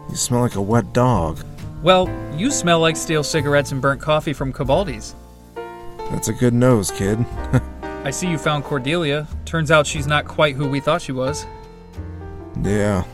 You 0.09 0.17
smell 0.17 0.41
like 0.41 0.55
a 0.55 0.63
wet 0.63 0.95
dog. 0.95 1.45
Well, 1.83 2.09
you 2.37 2.51
smell 2.51 2.81
like 2.81 2.97
stale 2.97 3.23
cigarettes 3.23 3.73
and 3.73 3.81
burnt 3.81 4.01
coffee 4.01 4.33
from 4.33 4.53
Cabaldi's. 4.53 5.15
That's 6.11 6.29
a 6.29 6.33
good 6.33 6.55
nose, 6.55 6.91
kid. 6.91 7.25
I 7.83 8.11
see 8.11 8.29
you 8.29 8.39
found 8.39 8.65
Cordelia. 8.65 9.27
Turns 9.45 9.71
out 9.71 9.87
she's 9.87 10.07
not 10.07 10.27
quite 10.27 10.55
who 10.55 10.69
we 10.69 10.81
thought 10.81 11.03
she 11.03 11.13
was. 11.13 11.45
yeah, 12.63 13.05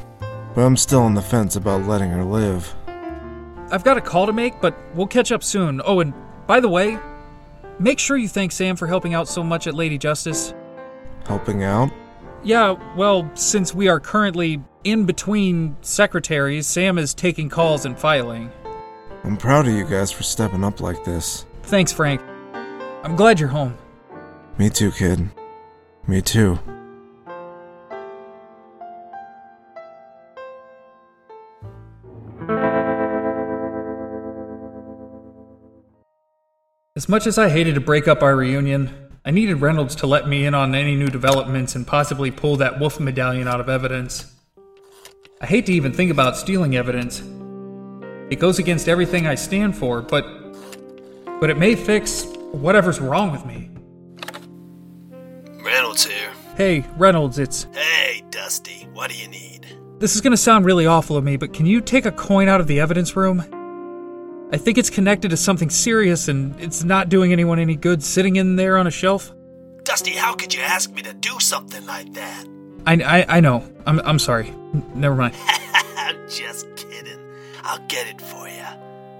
but 0.55 0.63
I'm 0.63 0.77
still 0.77 1.01
on 1.01 1.15
the 1.15 1.23
fence 1.23 1.57
about 1.57 1.87
letting 1.87 2.11
her 2.11 2.25
live. 2.25 2.75
I've 3.71 3.85
got 3.85 3.97
a 3.97 4.03
call 4.03 4.27
to 4.27 4.33
make, 4.35 4.61
but 4.61 4.77
we'll 4.95 5.07
catch 5.07 5.33
up 5.33 5.43
soon. 5.43 5.81
Oh, 5.85 6.01
and 6.01 6.13
by 6.47 6.61
the 6.61 6.69
way, 6.69 6.99
make 7.79 7.99
sure 7.99 8.19
you 8.19 8.29
thank 8.29 8.53
Sam 8.53 8.77
for 8.77 8.87
helping 8.87 9.15
out 9.15 9.29
so 9.29 9.43
much 9.43 9.67
at 9.67 9.75
Lady 9.75 9.97
Justice. 9.97 10.53
Helping 11.27 11.63
out? 11.63 11.91
Yeah, 12.45 12.75
well, 12.97 13.31
since 13.35 13.75
we 13.75 13.89
are 13.89 13.99
currently 13.99 14.63
in 14.85 15.05
between 15.05 15.77
secretaries, 15.81 16.67
Sam 16.67 16.99
is 16.99 17.15
taking 17.15 17.49
calls 17.49 17.85
and 17.85 17.99
filing. 17.99 18.51
I'm 19.25 19.37
proud 19.37 19.67
of 19.67 19.75
you 19.75 19.85
guys 19.85 20.11
for 20.11 20.23
stepping 20.23 20.65
up 20.65 20.81
like 20.81 21.05
this. 21.05 21.47
Thanks, 21.63 21.93
Frank. 21.93 22.21
I'm 23.05 23.17
glad 23.17 23.39
you're 23.39 23.49
home. 23.49 23.77
Me 24.59 24.69
too, 24.69 24.91
kid. 24.91 25.31
Me 26.07 26.21
too. 26.21 26.59
As 36.95 37.09
much 37.09 37.27
as 37.27 37.39
I 37.39 37.49
hated 37.49 37.75
to 37.77 37.81
break 37.81 38.07
up 38.07 38.23
our 38.23 38.37
reunion, 38.37 39.11
I 39.25 39.31
needed 39.31 39.61
Reynolds 39.61 39.95
to 39.97 40.07
let 40.07 40.29
me 40.29 40.45
in 40.45 40.55
on 40.55 40.75
any 40.75 40.95
new 40.95 41.09
developments 41.09 41.75
and 41.75 41.87
possibly 41.87 42.31
pull 42.31 42.57
that 42.57 42.79
wolf 42.79 43.01
medallion 43.01 43.49
out 43.49 43.61
of 43.61 43.69
evidence. 43.69 44.32
I 45.43 45.47
hate 45.47 45.67
to 45.67 45.73
even 45.73 45.93
think 45.93 46.13
about 46.13 46.37
stealing 46.37 46.77
evidence. 46.77 47.21
It 48.31 48.39
goes 48.39 48.61
against 48.61 48.89
everything 48.89 49.27
I 49.27 49.35
stand 49.35 49.77
for, 49.77 50.01
but 50.01 50.25
but 51.41 51.51
it 51.51 51.59
may 51.59 51.75
fix 51.75 52.25
whatever's 52.53 53.01
wrong 53.01 53.33
with 53.33 53.45
me. 53.45 53.69
Reynolds 55.61 56.07
here. 56.07 56.31
Hey, 56.57 56.85
Reynolds, 56.97 57.41
it's 57.41 57.67
Hey, 57.73 58.23
Dusty, 58.31 58.87
what 58.93 59.11
do 59.11 59.17
you 59.17 59.27
need? 59.27 59.67
This 59.99 60.15
is 60.15 60.21
to 60.21 60.37
sound 60.37 60.65
really 60.65 60.87
awful 60.87 61.17
of 61.17 61.25
me, 61.25 61.37
but 61.37 61.53
can 61.53 61.67
you 61.67 61.81
take 61.81 62.07
a 62.07 62.13
coin 62.13 62.49
out 62.49 62.61
of 62.61 62.69
the 62.69 62.79
evidence 62.79 63.17
room? 63.17 63.41
I 64.53 64.59
think 64.59 64.79
it's 64.79 64.91
connected 64.91 65.31
to 65.31 65.37
something 65.37 65.71
serious 65.71 66.29
and 66.29 66.59
it's 66.61 66.85
not 66.85 67.09
doing 67.09 67.33
anyone 67.33 67.59
any 67.59 67.75
good 67.75 68.03
sitting 68.03 68.37
in 68.37 68.55
there 68.55 68.77
on 68.77 68.87
a 68.87 68.93
shelf. 68.93 69.33
Dusty, 69.83 70.13
how 70.13 70.35
could 70.35 70.55
you 70.55 70.61
ask 70.61 70.93
me 70.93 71.03
to 71.03 71.13
do 71.13 71.41
something 71.41 71.85
like 71.87 72.13
that? 72.13 72.47
I, 72.87 72.95
I, 72.95 73.37
I 73.37 73.41
know. 73.41 73.65
I'm, 73.87 74.01
I'm 74.01 74.19
sorry. 74.19 74.49
N- 74.49 74.85
Never 74.95 75.15
mind. 75.17 75.35
I'm 75.97 76.17
just 76.29 76.67
kidding. 76.77 77.19
I'll 77.63 77.85
get 77.89 78.07
it 78.09 78.21
for 78.21 78.49
you. 78.49 78.65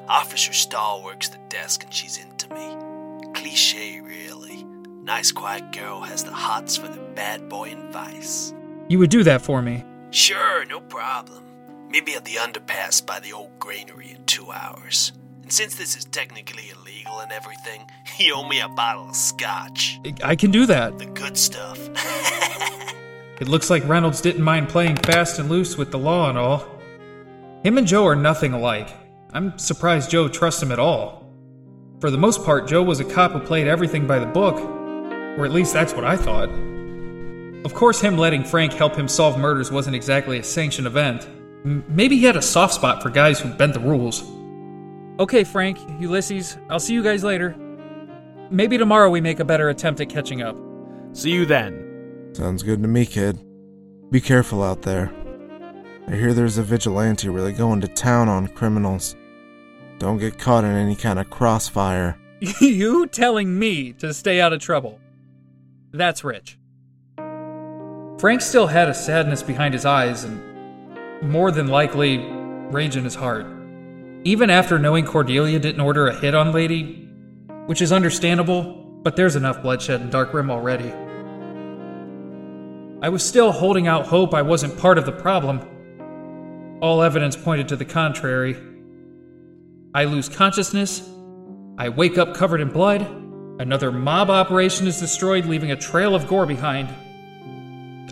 Officer 0.09 0.53
Stahl 0.53 1.03
works 1.05 1.29
the 1.29 1.39
desk 1.49 1.85
and 1.85 1.93
she's 1.93 2.19
into 2.19 2.53
me. 2.53 3.33
Cliche, 3.35 4.01
really. 4.01 4.65
Nice, 5.05 5.33
quiet 5.33 5.73
girl 5.73 6.01
has 6.03 6.25
the 6.25 6.33
hots 6.33 6.77
for 6.77 6.89
the 6.89 7.01
bad 7.15 7.49
boy 7.49 7.71
in 7.71 7.91
Vice. 7.93 8.53
You 8.89 8.99
would 8.99 9.11
do 9.11 9.23
that 9.25 9.43
for 9.43 9.63
me. 9.63 9.85
Sure, 10.11 10.65
no 10.67 10.81
problem. 10.81 11.45
Maybe 11.89 12.15
at 12.15 12.25
the 12.25 12.35
underpass 12.37 13.05
by 13.05 13.21
the 13.21 13.33
old 13.33 13.59
granary 13.59 14.13
in 14.17 14.25
two 14.27 14.51
hours. 14.51 15.13
And 15.43 15.53
since 15.53 15.75
this 15.77 15.97
is 15.97 16.05
technically 16.07 16.71
illegal 16.71 17.19
and 17.21 17.33
everything, 17.33 17.87
you 18.19 18.35
owe 18.35 18.47
me 18.49 18.61
a 18.61 18.69
bottle 18.69 19.09
of 19.09 19.17
scotch. 19.17 19.99
I- 20.05 20.31
I 20.31 20.37
can 20.37 20.51
do 20.51 20.67
that. 20.67 20.99
The 20.99 21.07
good 21.07 21.37
stuff. 21.37 21.79
It 23.43 23.49
looks 23.49 23.71
like 23.71 23.89
Reynolds 23.89 24.21
didn't 24.21 24.45
mind 24.45 24.69
playing 24.69 24.95
fast 24.99 25.41
and 25.41 25.49
loose 25.49 25.77
with 25.77 25.91
the 25.91 25.99
law 25.99 26.29
and 26.29 26.39
all. 26.39 26.65
Him 27.65 27.77
and 27.77 27.89
Joe 27.89 28.07
are 28.07 28.15
nothing 28.15 28.53
alike. 28.53 28.89
I'm 29.33 29.59
surprised 29.59 30.13
Joe 30.13 30.29
trusts 30.29 30.63
him 30.63 30.71
at 30.71 30.79
all. 30.79 31.29
For 31.99 32.13
the 32.13 32.17
most 32.17 32.45
part, 32.45 32.69
Joe 32.69 32.85
was 32.85 33.01
a 33.01 33.05
cop 33.05 33.33
who 33.33 33.41
played 33.41 33.67
everything 33.67 34.07
by 34.07 34.21
the 34.21 34.27
book. 34.27 34.61
Or 34.61 35.45
at 35.45 35.51
least 35.51 35.73
that's 35.73 35.93
what 35.93 36.05
I 36.05 36.17
thought. 36.17 36.51
Of 37.65 37.75
course, 37.75 38.01
him 38.01 38.17
letting 38.17 38.45
Frank 38.45 38.75
help 38.75 38.95
him 38.95 39.09
solve 39.09 39.37
murders 39.37 39.73
wasn't 39.73 39.97
exactly 39.97 40.39
a 40.39 40.45
sanctioned 40.45 40.87
event. 40.87 41.25
M- 41.65 41.85
maybe 41.89 42.19
he 42.19 42.25
had 42.25 42.37
a 42.37 42.43
soft 42.43 42.75
spot 42.75 43.03
for 43.03 43.11
guys 43.11 43.41
who 43.41 43.53
bent 43.55 43.75
the 43.75 43.81
rules. 43.81 44.23
Okay, 45.19 45.43
Frank, 45.43 45.81
Ulysses, 45.99 46.59
I'll 46.71 46.79
see 46.79 46.95
you 46.95 47.03
guys 47.03 47.25
later. 47.25 47.57
Maybe 48.53 48.79
tomorrow 48.79 49.11
we 49.11 49.21
make 49.21 49.41
a 49.41 49.45
better 49.45 49.69
attempt 49.69 50.01
at 50.01 50.11
catching 50.11 50.43
up. 50.43 50.57
See 51.13 51.33
you 51.33 51.45
then. 51.45 51.82
Sounds 52.33 52.63
good 52.63 52.81
to 52.83 52.89
me, 52.89 53.05
kid. 53.05 53.39
Be 54.11 54.21
careful 54.21 54.63
out 54.63 54.83
there. 54.83 55.13
I 56.09 56.15
hear 56.15 56.33
there's 56.33 56.59
a 56.59 56.63
vigilante 56.63 57.29
really 57.29 57.53
going 57.53 57.81
to 57.83 57.89
town 57.89 58.29
on 58.29 58.49
criminals. 58.49 59.17
Don't 59.99 60.19
get 60.19 60.39
caught 60.39 60.65
in 60.65 60.73
any 60.73 60.97
kind 60.97 61.19
of 61.19 61.31
crossfire. 61.31 62.19
you 62.61 63.07
telling 63.07 63.59
me 63.59 63.93
to 63.95 64.13
stay 64.13 64.41
out 64.41 64.53
of 64.53 64.61
trouble. 64.61 64.99
That's 65.93 66.25
rich. 66.25 66.59
Frank 68.19 68.41
still 68.41 68.67
had 68.67 68.89
a 68.89 68.95
sadness 68.95 69.43
behind 69.43 69.75
his 69.75 69.85
eyes, 69.85 70.25
and 70.25 70.41
more 71.23 71.51
than 71.51 71.69
likely 71.69 72.19
rage 72.19 72.97
in 72.97 73.05
his 73.05 73.15
heart. 73.15 73.47
Even 74.25 74.51
after 74.51 74.79
knowing 74.79 75.05
Cordelia 75.05 75.59
didn't 75.59 75.81
order 75.81 76.07
a 76.07 76.15
hit 76.15 76.35
on 76.35 76.53
Lady, 76.53 77.09
which 77.67 77.83
is 77.83 77.93
understandable, 77.93 78.63
but 79.03 79.17
there's 79.17 79.37
enough 79.37 79.63
bloodshed 79.63 80.01
in 80.01 80.11
Dark 80.11 80.33
Rim 80.33 80.51
already. 80.51 80.93
I 83.03 83.09
was 83.09 83.25
still 83.25 83.51
holding 83.51 83.89
out 83.89 84.07
hope 84.07 84.33
I 84.33 84.43
wasn't 84.43 84.79
part 84.79 84.97
of 84.97 85.05
the 85.05 85.11
problem. 85.11 86.79
All 86.81 87.03
evidence 87.03 87.35
pointed 87.35 87.67
to 87.69 87.77
the 87.77 87.85
contrary. 87.85 88.57
I 89.93 90.05
lose 90.05 90.29
consciousness. 90.29 91.03
I 91.79 91.89
wake 91.89 92.17
up 92.17 92.33
covered 92.33 92.61
in 92.61 92.69
blood. 92.69 93.03
Another 93.61 93.91
mob 93.91 94.31
operation 94.31 94.87
is 94.87 95.01
destroyed, 95.01 95.47
leaving 95.47 95.73
a 95.73 95.77
trail 95.77 96.15
of 96.15 96.29
gore 96.29 96.47
behind. 96.47 96.91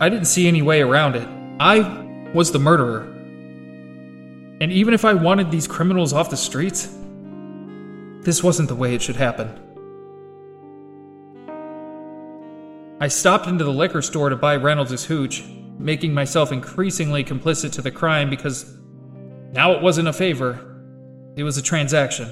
I 0.00 0.09
didn't 0.09 0.25
see 0.25 0.49
any 0.49 0.61
way 0.61 0.82
around 0.82 1.14
it. 1.14 1.28
I 1.61 2.30
was 2.35 2.50
the 2.50 2.59
murderer. 2.59 3.02
And 4.61 4.73
even 4.73 4.92
if 4.92 5.04
I 5.04 5.14
wanted 5.14 5.52
these 5.52 5.68
criminals 5.68 6.12
off 6.12 6.30
the 6.30 6.37
streets, 6.37 6.92
this 8.23 8.42
wasn't 8.42 8.68
the 8.68 8.75
way 8.75 8.97
it 8.97 9.02
should 9.02 9.16
happen. 9.16 9.56
I 13.02 13.09
stopped 13.09 13.47
into 13.47 13.64
the 13.64 13.73
liquor 13.73 14.02
store 14.02 14.28
to 14.28 14.37
buy 14.37 14.57
Reynolds' 14.57 15.04
hooch, 15.07 15.42
making 15.78 16.12
myself 16.12 16.52
increasingly 16.52 17.25
complicit 17.25 17.73
to 17.73 17.83
the 17.83 17.90
crime 17.90 18.28
because 18.28 18.76
now 19.52 19.73
it 19.73 19.80
wasn't 19.80 20.09
a 20.09 20.12
favor, 20.12 20.61
it 21.35 21.42
was 21.42 21.57
a 21.57 21.62
transaction. 21.62 22.30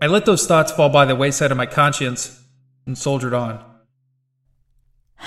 I 0.00 0.06
let 0.06 0.26
those 0.26 0.46
thoughts 0.46 0.70
fall 0.70 0.90
by 0.90 1.06
the 1.06 1.16
wayside 1.16 1.50
of 1.50 1.56
my 1.56 1.66
conscience 1.66 2.40
and 2.86 2.96
soldiered 2.96 3.34
on. 3.34 3.64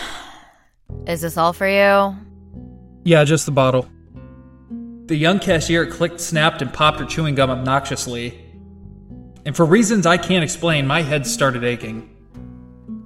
Is 1.08 1.20
this 1.22 1.36
all 1.36 1.52
for 1.52 1.68
you? 1.68 2.16
Yeah, 3.04 3.26
just 3.26 3.46
the 3.46 3.52
bottle. 3.52 3.86
The 5.08 5.18
young 5.18 5.40
cashier 5.40 5.86
clicked, 5.88 6.22
snapped, 6.22 6.62
and 6.62 6.72
popped 6.72 7.00
her 7.00 7.06
chewing 7.06 7.36
gum 7.36 7.50
obnoxiously. 7.50 8.40
And 9.46 9.56
for 9.56 9.66
reasons 9.66 10.06
I 10.06 10.18
can't 10.18 10.44
explain, 10.44 10.88
my 10.88 11.02
head 11.02 11.28
started 11.28 11.66
aching. 11.66 12.17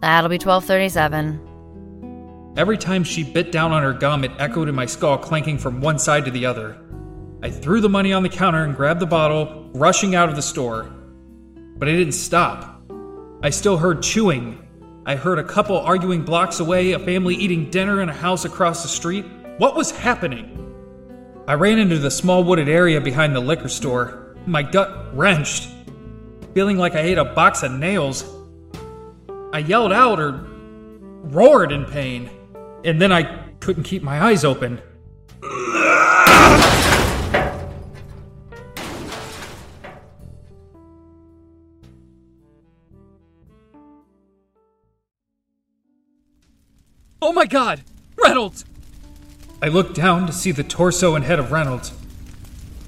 That'll 0.02 0.30
be 0.30 0.36
1237. 0.36 2.54
Every 2.58 2.78
time 2.78 3.04
she 3.04 3.24
bit 3.24 3.52
down 3.52 3.72
on 3.72 3.84
her 3.84 3.94
gum, 3.94 4.24
it 4.24 4.32
echoed 4.40 4.68
in 4.68 4.76
my 4.76 4.86
skull, 4.86 5.18
clanking 5.18 5.58
from 5.58 5.80
one 5.80 5.98
side 5.98 6.26
to 6.26 6.32
the 6.32 6.46
other. 6.46 6.78
I 7.44 7.50
threw 7.50 7.82
the 7.82 7.90
money 7.90 8.12
on 8.12 8.24
the 8.24 8.30
counter 8.30 8.64
and 8.64 8.76
grabbed 8.76 9.00
the 9.00 9.06
bottle, 9.06 9.70
rushing 9.74 10.16
out 10.16 10.28
of 10.28 10.36
the 10.36 10.42
store. 10.42 10.92
But 11.78 11.88
I 11.88 11.94
didn't 11.94 12.14
stop. 12.14 12.84
I 13.42 13.52
still 13.52 13.78
heard 13.78 14.04
chewing. 14.04 14.68
I 15.06 15.16
heard 15.16 15.40
a 15.40 15.44
couple 15.44 15.78
arguing 15.78 16.24
blocks 16.24 16.60
away, 16.60 16.92
a 16.92 17.00
family 17.00 17.36
eating 17.36 17.72
dinner 17.72 18.02
in 18.02 18.10
a 18.10 18.14
house 18.14 18.46
across 18.46 18.84
the 18.84 18.90
street. 18.90 19.26
What 19.58 19.76
was 19.76 19.92
happening? 19.92 20.58
I 21.48 21.54
ran 21.54 21.80
into 21.80 21.98
the 21.98 22.12
small 22.12 22.44
wooded 22.44 22.70
area 22.70 23.02
behind 23.02 23.36
the 23.36 23.40
liquor 23.40 23.70
store, 23.70 24.36
my 24.46 24.62
gut 24.62 25.16
wrenched, 25.16 25.70
feeling 26.54 26.78
like 26.78 26.96
I 26.96 27.00
ate 27.00 27.18
a 27.18 27.26
box 27.26 27.64
of 27.64 27.72
nails. 27.72 28.24
I 29.54 29.60
yelled 29.60 29.92
out 29.92 30.18
or 30.18 30.32
roared 31.24 31.74
in 31.74 31.84
pain, 31.86 32.30
and 32.86 33.02
then 33.02 33.12
I 33.12 33.50
couldn't 33.60 33.84
keep 33.84 34.02
my 34.02 34.24
eyes 34.24 34.46
open. 34.46 34.82
Oh 47.24 47.34
my 47.34 47.46
god! 47.46 47.82
Reynolds! 48.18 48.64
I 49.62 49.68
looked 49.68 49.96
down 49.96 50.28
to 50.28 50.34
see 50.34 50.52
the 50.52 50.64
torso 50.64 51.16
and 51.16 51.26
head 51.26 51.40
of 51.40 51.52
Reynolds. 51.52 51.92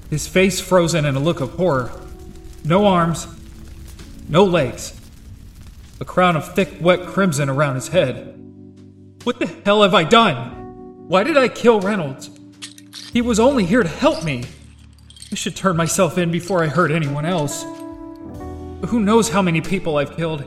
His 0.08 0.26
face 0.26 0.60
frozen 0.60 1.04
in 1.04 1.14
a 1.14 1.20
look 1.20 1.40
of 1.40 1.52
horror. 1.52 1.92
No 2.64 2.86
arms, 2.86 3.26
no 4.28 4.44
legs. 4.44 4.98
A 6.04 6.06
crown 6.06 6.36
of 6.36 6.54
thick, 6.54 6.68
wet 6.82 7.06
crimson 7.06 7.48
around 7.48 7.76
his 7.76 7.88
head. 7.88 8.38
What 9.22 9.38
the 9.38 9.46
hell 9.64 9.82
have 9.82 9.94
I 9.94 10.04
done? 10.04 11.08
Why 11.08 11.24
did 11.24 11.38
I 11.38 11.48
kill 11.48 11.80
Reynolds? 11.80 12.28
He 13.14 13.22
was 13.22 13.40
only 13.40 13.64
here 13.64 13.82
to 13.82 13.88
help 13.88 14.22
me. 14.22 14.44
I 15.32 15.34
should 15.34 15.56
turn 15.56 15.78
myself 15.78 16.18
in 16.18 16.30
before 16.30 16.62
I 16.62 16.66
hurt 16.66 16.90
anyone 16.90 17.24
else. 17.24 17.62
Who 17.62 19.00
knows 19.00 19.30
how 19.30 19.40
many 19.40 19.62
people 19.62 19.96
I've 19.96 20.14
killed? 20.14 20.44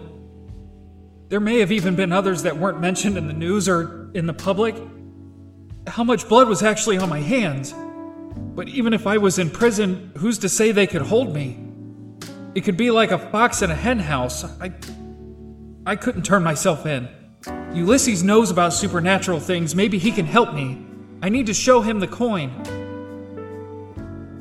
There 1.30 1.40
may 1.40 1.58
have 1.58 1.72
even 1.72 1.96
been 1.96 2.12
others 2.12 2.44
that 2.44 2.56
weren't 2.56 2.80
mentioned 2.80 3.18
in 3.18 3.26
the 3.26 3.34
news 3.34 3.68
or 3.68 4.12
in 4.14 4.28
the 4.28 4.34
public. 4.34 4.76
How 5.88 6.04
much 6.04 6.30
blood 6.30 6.48
was 6.48 6.62
actually 6.62 7.00
on 7.00 7.10
my 7.10 7.22
hands? 7.22 7.74
But 8.56 8.68
even 8.68 8.94
if 8.94 9.08
I 9.08 9.18
was 9.18 9.40
in 9.40 9.50
prison, 9.50 10.12
who's 10.20 10.38
to 10.38 10.50
say 10.50 10.72
they 10.72 10.86
could 10.86 11.02
hold 11.02 11.34
me? 11.34 11.58
It 12.54 12.62
could 12.62 12.78
be 12.78 12.92
like 12.92 13.10
a 13.10 13.18
fox 13.18 13.64
in 13.64 13.72
a 13.72 13.76
hen 13.76 13.98
house. 13.98 14.44
I 14.62 14.72
I 15.88 15.96
couldn't 15.96 16.24
turn 16.24 16.44
myself 16.44 16.86
in. 16.86 17.08
Ulysses 17.74 18.22
knows 18.22 18.52
about 18.52 18.74
supernatural 18.74 19.40
things. 19.40 19.74
Maybe 19.74 19.98
he 19.98 20.12
can 20.12 20.26
help 20.26 20.54
me. 20.54 20.86
I 21.22 21.30
need 21.30 21.46
to 21.46 21.54
show 21.54 21.80
him 21.80 22.02
the 22.02 22.08
coin. 22.08 22.52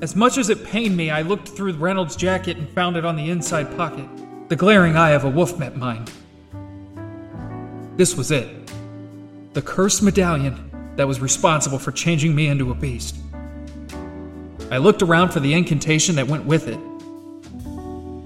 As 0.03 0.17
much 0.17 0.39
as 0.39 0.51
it 0.51 0.65
pained 0.65 0.97
me, 0.97 1.09
I 1.09 1.23
looked 1.23 1.51
through 1.51 1.75
Reynolds' 1.75 2.17
jacket 2.17 2.57
and 2.57 2.69
found 2.71 2.97
it 2.97 3.05
on 3.05 3.15
the 3.15 3.31
inside 3.31 3.77
pocket. 3.77 4.09
The 4.49 4.57
glaring 4.57 4.97
eye 4.97 5.13
of 5.13 5.23
a 5.23 5.31
wolf 5.31 5.57
met 5.57 5.77
mine. 5.77 6.07
This 7.97 8.17
was 8.17 8.33
it. 8.33 8.49
The 9.53 9.63
cursed 9.63 10.03
medallion 10.03 10.69
that 10.97 11.07
was 11.07 11.21
responsible 11.21 11.79
for 11.79 11.93
changing 11.93 12.35
me 12.35 12.49
into 12.49 12.73
a 12.73 12.75
beast. 12.75 13.19
I 14.73 14.79
looked 14.79 15.01
around 15.01 15.29
for 15.29 15.39
the 15.39 15.55
incantation 15.55 16.17
that 16.17 16.27
went 16.27 16.45
with 16.45 16.67
it. 16.67 16.81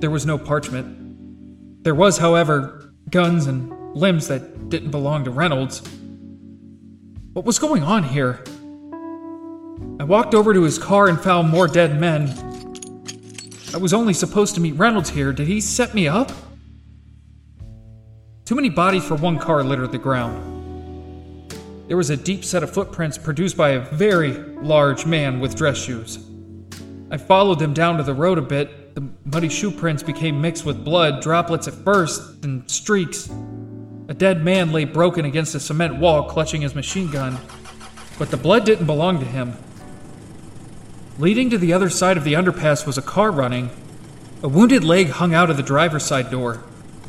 There 0.00 0.10
was 0.10 0.24
no 0.24 0.38
parchment. 0.38 1.84
There 1.84 1.94
was, 1.94 2.16
however, 2.16 2.89
guns 3.08 3.46
and 3.46 3.96
limbs 3.96 4.28
that 4.28 4.68
didn't 4.68 4.90
belong 4.90 5.24
to 5.24 5.30
Reynolds. 5.30 5.82
What 7.32 7.44
was 7.44 7.58
going 7.58 7.82
on 7.82 8.02
here? 8.02 8.44
I 9.98 10.04
walked 10.04 10.34
over 10.34 10.52
to 10.52 10.62
his 10.62 10.78
car 10.78 11.08
and 11.08 11.20
found 11.20 11.48
more 11.48 11.66
dead 11.66 12.00
men. 12.00 12.28
I 13.72 13.76
was 13.76 13.94
only 13.94 14.14
supposed 14.14 14.54
to 14.56 14.60
meet 14.60 14.72
Reynolds 14.72 15.10
here. 15.10 15.32
Did 15.32 15.46
he 15.46 15.60
set 15.60 15.94
me 15.94 16.08
up? 16.08 16.32
Too 18.44 18.54
many 18.54 18.68
bodies 18.68 19.04
for 19.04 19.14
one 19.14 19.38
car 19.38 19.62
littered 19.62 19.92
the 19.92 19.98
ground. 19.98 20.48
There 21.86 21.96
was 21.96 22.10
a 22.10 22.16
deep 22.16 22.44
set 22.44 22.62
of 22.62 22.72
footprints 22.72 23.18
produced 23.18 23.56
by 23.56 23.70
a 23.70 23.80
very 23.80 24.32
large 24.32 25.06
man 25.06 25.38
with 25.40 25.54
dress 25.54 25.76
shoes. 25.76 26.18
I 27.10 27.16
followed 27.16 27.58
them 27.58 27.74
down 27.74 27.96
to 27.96 28.02
the 28.02 28.14
road 28.14 28.38
a 28.38 28.42
bit. 28.42 28.70
The 28.94 29.08
muddy 29.24 29.48
shoe 29.48 29.70
prints 29.70 30.02
became 30.02 30.40
mixed 30.40 30.64
with 30.64 30.84
blood, 30.84 31.22
droplets 31.22 31.68
at 31.68 31.74
first, 31.74 32.42
then 32.42 32.66
streaks. 32.66 33.30
A 34.08 34.14
dead 34.14 34.42
man 34.42 34.72
lay 34.72 34.84
broken 34.84 35.24
against 35.24 35.54
a 35.54 35.60
cement 35.60 35.96
wall, 35.96 36.24
clutching 36.24 36.62
his 36.62 36.74
machine 36.74 37.08
gun. 37.10 37.38
But 38.18 38.30
the 38.30 38.36
blood 38.36 38.64
didn't 38.64 38.86
belong 38.86 39.20
to 39.20 39.24
him. 39.24 39.54
Leading 41.18 41.50
to 41.50 41.58
the 41.58 41.72
other 41.72 41.88
side 41.88 42.16
of 42.16 42.24
the 42.24 42.32
underpass 42.32 42.86
was 42.86 42.98
a 42.98 43.02
car 43.02 43.30
running. 43.30 43.70
A 44.42 44.48
wounded 44.48 44.82
leg 44.82 45.10
hung 45.10 45.34
out 45.34 45.50
of 45.50 45.56
the 45.56 45.62
driver's 45.62 46.04
side 46.04 46.30
door. 46.30 46.64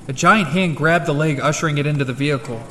A 0.07 0.13
giant 0.13 0.49
hand 0.49 0.77
grabbed 0.77 1.07
the 1.07 1.13
leg, 1.13 1.39
ushering 1.39 1.79
it 1.79 1.87
into 1.87 2.05
the 2.05 2.13
vehicle. 2.13 2.61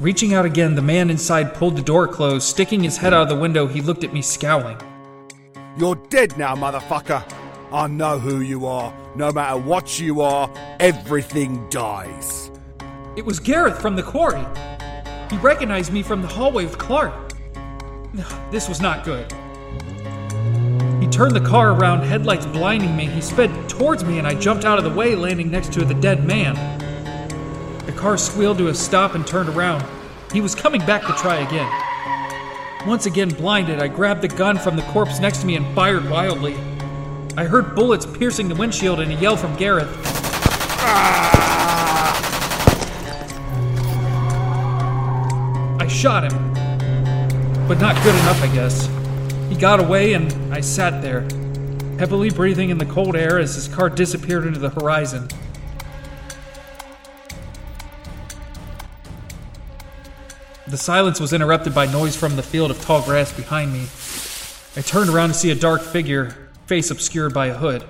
Reaching 0.00 0.34
out 0.34 0.44
again, 0.44 0.74
the 0.74 0.82
man 0.82 1.08
inside 1.08 1.54
pulled 1.54 1.76
the 1.76 1.82
door 1.82 2.08
closed. 2.08 2.48
Sticking 2.48 2.82
his 2.82 2.96
head 2.96 3.14
out 3.14 3.22
of 3.22 3.28
the 3.28 3.36
window, 3.36 3.66
he 3.66 3.80
looked 3.80 4.02
at 4.02 4.12
me, 4.12 4.22
scowling. 4.22 4.78
You're 5.78 5.94
dead 5.94 6.36
now, 6.36 6.56
motherfucker. 6.56 7.45
I 7.72 7.88
know 7.88 8.18
who 8.18 8.40
you 8.40 8.66
are. 8.66 8.94
No 9.16 9.32
matter 9.32 9.58
what 9.58 9.98
you 9.98 10.20
are, 10.20 10.48
everything 10.78 11.68
dies. 11.68 12.50
It 13.16 13.24
was 13.24 13.40
Gareth 13.40 13.80
from 13.80 13.96
the 13.96 14.02
quarry. 14.02 14.44
He 15.30 15.36
recognized 15.38 15.92
me 15.92 16.02
from 16.02 16.22
the 16.22 16.28
hallway 16.28 16.64
with 16.64 16.78
Clark. 16.78 17.32
This 18.50 18.68
was 18.68 18.80
not 18.80 19.04
good. 19.04 19.30
He 21.00 21.08
turned 21.08 21.34
the 21.34 21.44
car 21.44 21.72
around, 21.72 22.02
headlights 22.02 22.46
blinding 22.46 22.96
me. 22.96 23.06
He 23.06 23.20
sped 23.20 23.50
towards 23.68 24.04
me, 24.04 24.18
and 24.18 24.26
I 24.26 24.34
jumped 24.34 24.64
out 24.64 24.78
of 24.78 24.84
the 24.84 24.90
way, 24.90 25.16
landing 25.16 25.50
next 25.50 25.72
to 25.74 25.84
the 25.84 25.94
dead 25.94 26.24
man. 26.24 26.54
The 27.84 27.92
car 27.92 28.16
squealed 28.16 28.58
to 28.58 28.68
a 28.68 28.74
stop 28.74 29.14
and 29.14 29.26
turned 29.26 29.48
around. 29.48 29.84
He 30.32 30.40
was 30.40 30.54
coming 30.54 30.80
back 30.86 31.02
to 31.02 31.12
try 31.14 31.36
again. 31.36 31.70
Once 32.86 33.06
again 33.06 33.28
blinded, 33.30 33.80
I 33.80 33.88
grabbed 33.88 34.22
the 34.22 34.28
gun 34.28 34.56
from 34.56 34.76
the 34.76 34.82
corpse 34.82 35.18
next 35.18 35.40
to 35.40 35.46
me 35.46 35.56
and 35.56 35.74
fired 35.74 36.08
wildly. 36.08 36.56
I 37.38 37.44
heard 37.44 37.74
bullets 37.74 38.06
piercing 38.06 38.48
the 38.48 38.54
windshield 38.54 38.98
and 38.98 39.12
a 39.12 39.14
yell 39.16 39.36
from 39.36 39.54
Gareth. 39.56 39.90
Ah! 40.80 41.36
I 45.78 45.86
shot 45.86 46.32
him, 46.32 46.54
but 47.68 47.78
not 47.78 47.94
good 48.02 48.14
enough, 48.14 48.42
I 48.42 48.46
guess. 48.54 48.88
He 49.50 49.54
got 49.54 49.80
away, 49.80 50.14
and 50.14 50.32
I 50.50 50.62
sat 50.62 51.02
there, 51.02 51.28
heavily 51.98 52.30
breathing 52.30 52.70
in 52.70 52.78
the 52.78 52.86
cold 52.86 53.14
air 53.16 53.38
as 53.38 53.54
his 53.54 53.68
car 53.68 53.90
disappeared 53.90 54.46
into 54.46 54.58
the 54.58 54.70
horizon. 54.70 55.28
The 60.68 60.78
silence 60.78 61.20
was 61.20 61.34
interrupted 61.34 61.74
by 61.74 61.84
noise 61.84 62.16
from 62.16 62.36
the 62.36 62.42
field 62.42 62.70
of 62.70 62.80
tall 62.80 63.02
grass 63.02 63.30
behind 63.30 63.74
me. 63.74 63.88
I 64.74 64.80
turned 64.80 65.10
around 65.10 65.28
to 65.28 65.34
see 65.34 65.50
a 65.50 65.54
dark 65.54 65.82
figure, 65.82 66.45
face 66.66 66.90
obscured 66.90 67.32
by 67.32 67.46
a 67.46 67.54
hood. 67.54 67.84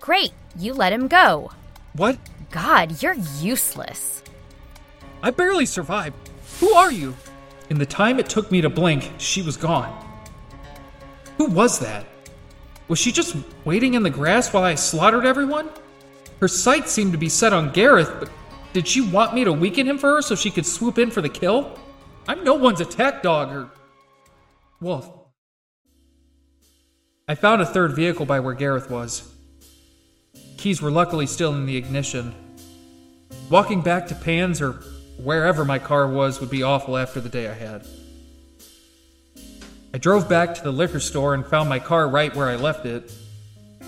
Great, 0.00 0.32
you 0.56 0.74
let 0.74 0.92
him 0.92 1.08
go. 1.08 1.50
What? 1.94 2.18
God, 2.50 3.02
you're 3.02 3.16
useless. 3.40 4.22
I 5.22 5.30
barely 5.30 5.66
survived. 5.66 6.16
Who 6.60 6.72
are 6.74 6.92
you? 6.92 7.14
In 7.70 7.78
the 7.78 7.86
time 7.86 8.18
it 8.18 8.28
took 8.28 8.50
me 8.50 8.60
to 8.60 8.68
blink, 8.68 9.12
she 9.18 9.42
was 9.42 9.56
gone. 9.56 9.96
Who 11.38 11.46
was 11.46 11.78
that? 11.78 12.04
Was 12.88 12.98
she 12.98 13.12
just 13.12 13.36
waiting 13.64 13.94
in 13.94 14.02
the 14.02 14.10
grass 14.10 14.52
while 14.52 14.64
I 14.64 14.74
slaughtered 14.74 15.24
everyone? 15.24 15.70
Her 16.40 16.48
sights 16.48 16.90
seemed 16.90 17.12
to 17.12 17.18
be 17.18 17.28
set 17.28 17.52
on 17.52 17.70
Gareth, 17.70 18.12
but 18.18 18.28
did 18.72 18.88
she 18.88 19.00
want 19.00 19.34
me 19.34 19.44
to 19.44 19.52
weaken 19.52 19.86
him 19.86 19.98
for 19.98 20.16
her 20.16 20.22
so 20.22 20.34
she 20.34 20.50
could 20.50 20.66
swoop 20.66 20.98
in 20.98 21.10
for 21.10 21.22
the 21.22 21.28
kill? 21.28 21.78
I'm 22.26 22.44
no 22.44 22.54
one's 22.54 22.80
attack 22.80 23.22
dog 23.22 23.52
or 23.52 23.70
wolf. 24.80 25.08
I 27.28 27.36
found 27.36 27.62
a 27.62 27.66
third 27.66 27.94
vehicle 27.94 28.26
by 28.26 28.40
where 28.40 28.54
Gareth 28.54 28.90
was. 28.90 29.32
Keys 30.56 30.82
were 30.82 30.90
luckily 30.90 31.26
still 31.26 31.54
in 31.54 31.66
the 31.66 31.76
ignition. 31.76 32.34
Walking 33.48 33.80
back 33.80 34.08
to 34.08 34.16
Pan's 34.16 34.60
or 34.60 34.72
wherever 35.18 35.64
my 35.64 35.78
car 35.78 36.08
was 36.08 36.40
would 36.40 36.50
be 36.50 36.64
awful 36.64 36.96
after 36.96 37.20
the 37.20 37.28
day 37.28 37.48
I 37.48 37.54
had. 37.54 37.86
I 39.94 39.98
drove 39.98 40.28
back 40.28 40.54
to 40.56 40.62
the 40.64 40.72
liquor 40.72 40.98
store 40.98 41.34
and 41.34 41.46
found 41.46 41.68
my 41.68 41.78
car 41.78 42.08
right 42.08 42.34
where 42.34 42.48
I 42.48 42.56
left 42.56 42.86
it. 42.86 43.12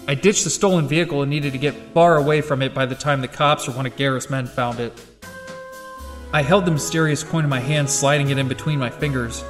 I 0.07 0.15
ditched 0.15 0.45
the 0.45 0.51
stolen 0.51 0.87
vehicle 0.87 1.23
and 1.23 1.31
needed 1.31 1.53
to 1.55 1.59
get 1.59 1.75
far 1.93 2.17
away 2.17 2.41
from 2.41 2.63
it 2.63 2.73
by 2.73 2.87
the 2.87 2.95
time 2.95 3.21
the 3.21 3.27
cops 3.27 3.67
or 3.67 3.73
one 3.73 3.87
of 3.87 3.97
Gareth's 3.97 4.31
men 4.31 4.47
found 4.47 4.79
it. 4.79 4.93
I 6.33 6.43
held 6.43 6.67
the 6.67 6.71
mysterious 6.71 7.25
coin 7.25 7.43
in 7.43 7.51
my 7.51 7.61
hand, 7.61 7.91
sliding 7.91 8.31
it 8.31 8.39
in 8.39 8.47
between 8.47 8.79
my 8.79 8.91
fingers. 8.91 9.43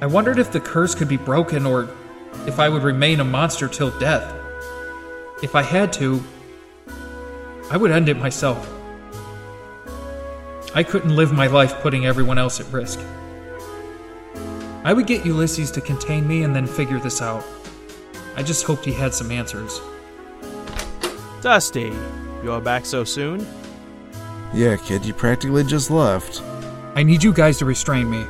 I 0.00 0.06
wondered 0.06 0.38
if 0.38 0.52
the 0.52 0.60
curse 0.60 0.94
could 0.94 1.08
be 1.08 1.16
broken 1.16 1.66
or 1.66 1.88
if 2.46 2.58
I 2.58 2.68
would 2.68 2.82
remain 2.82 3.20
a 3.20 3.24
monster 3.24 3.68
till 3.68 3.96
death. 3.98 4.34
If 5.42 5.54
I 5.54 5.62
had 5.62 5.92
to, 5.94 6.22
I 7.70 7.76
would 7.76 7.90
end 7.90 8.08
it 8.08 8.16
myself. 8.16 8.68
I 10.74 10.82
couldn't 10.82 11.14
live 11.14 11.32
my 11.32 11.46
life 11.46 11.80
putting 11.82 12.06
everyone 12.06 12.38
else 12.38 12.60
at 12.60 12.66
risk. 12.72 12.98
I 14.84 14.92
would 14.92 15.06
get 15.06 15.24
Ulysses 15.24 15.70
to 15.72 15.80
contain 15.80 16.26
me 16.26 16.42
and 16.42 16.56
then 16.56 16.66
figure 16.66 16.98
this 16.98 17.22
out. 17.22 17.44
I 18.36 18.42
just 18.42 18.64
hoped 18.64 18.84
he 18.84 18.92
had 18.92 19.14
some 19.14 19.30
answers. 19.30 19.80
Dusty, 21.40 21.92
you're 22.42 22.60
back 22.60 22.86
so 22.86 23.04
soon? 23.04 23.46
Yeah, 24.54 24.76
kid, 24.76 25.04
you 25.04 25.14
practically 25.14 25.64
just 25.64 25.90
left. 25.90 26.42
I 26.94 27.02
need 27.02 27.22
you 27.22 27.32
guys 27.32 27.58
to 27.58 27.64
restrain 27.64 28.10
me. 28.10 28.24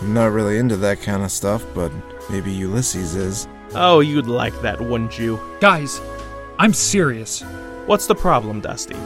I'm 0.00 0.12
not 0.12 0.32
really 0.32 0.58
into 0.58 0.76
that 0.78 1.00
kind 1.00 1.22
of 1.22 1.30
stuff, 1.30 1.64
but 1.74 1.92
maybe 2.30 2.52
Ulysses 2.52 3.14
is. 3.14 3.48
Oh, 3.74 4.00
you'd 4.00 4.26
like 4.26 4.58
that, 4.62 4.80
wouldn't 4.80 5.18
you? 5.18 5.40
Guys, 5.60 6.00
I'm 6.58 6.72
serious. 6.72 7.42
What's 7.86 8.06
the 8.06 8.14
problem, 8.14 8.60
Dusty? 8.60 8.96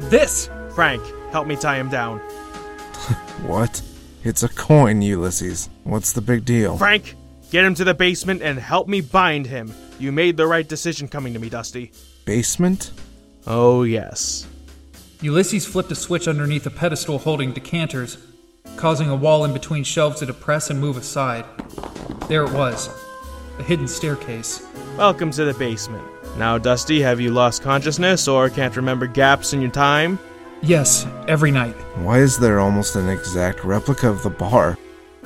This! 0.00 0.50
Frank, 0.74 1.02
help 1.30 1.46
me 1.46 1.56
tie 1.56 1.78
him 1.78 1.88
down. 1.88 2.20
What? 3.46 3.82
It's 4.24 4.42
a 4.42 4.48
coin, 4.48 5.00
Ulysses. 5.00 5.70
What's 5.84 6.12
the 6.12 6.20
big 6.20 6.44
deal? 6.44 6.76
Frank, 6.76 7.14
get 7.50 7.64
him 7.64 7.74
to 7.76 7.84
the 7.84 7.94
basement 7.94 8.42
and 8.42 8.58
help 8.58 8.88
me 8.88 9.00
bind 9.00 9.46
him. 9.46 9.72
You 9.98 10.10
made 10.10 10.36
the 10.36 10.46
right 10.46 10.68
decision 10.68 11.06
coming 11.06 11.32
to 11.34 11.38
me, 11.38 11.48
Dusty. 11.48 11.92
Basement? 12.24 12.90
Oh, 13.46 13.84
yes. 13.84 14.46
Ulysses 15.22 15.66
flipped 15.66 15.90
a 15.92 15.94
switch 15.94 16.28
underneath 16.28 16.66
a 16.66 16.70
pedestal 16.70 17.18
holding 17.18 17.52
decanters, 17.52 18.18
causing 18.76 19.08
a 19.08 19.16
wall 19.16 19.44
in 19.44 19.52
between 19.52 19.84
shelves 19.84 20.20
to 20.20 20.26
depress 20.26 20.70
and 20.70 20.80
move 20.80 20.96
aside. 20.96 21.44
There 22.28 22.44
it 22.44 22.52
was 22.52 22.90
a 23.58 23.62
hidden 23.62 23.88
staircase. 23.88 24.66
Welcome 24.96 25.30
to 25.32 25.44
the 25.44 25.54
basement. 25.54 26.06
Now, 26.36 26.58
Dusty, 26.58 27.00
have 27.00 27.20
you 27.20 27.30
lost 27.30 27.62
consciousness 27.62 28.28
or 28.28 28.48
can't 28.50 28.76
remember 28.76 29.06
gaps 29.06 29.52
in 29.52 29.60
your 29.60 29.70
time? 29.70 30.18
Yes, 30.62 31.06
every 31.26 31.50
night. 31.50 31.74
Why 31.96 32.18
is 32.18 32.38
there 32.38 32.60
almost 32.60 32.96
an 32.96 33.08
exact 33.08 33.64
replica 33.64 34.08
of 34.08 34.22
the 34.22 34.30
bar 34.30 34.76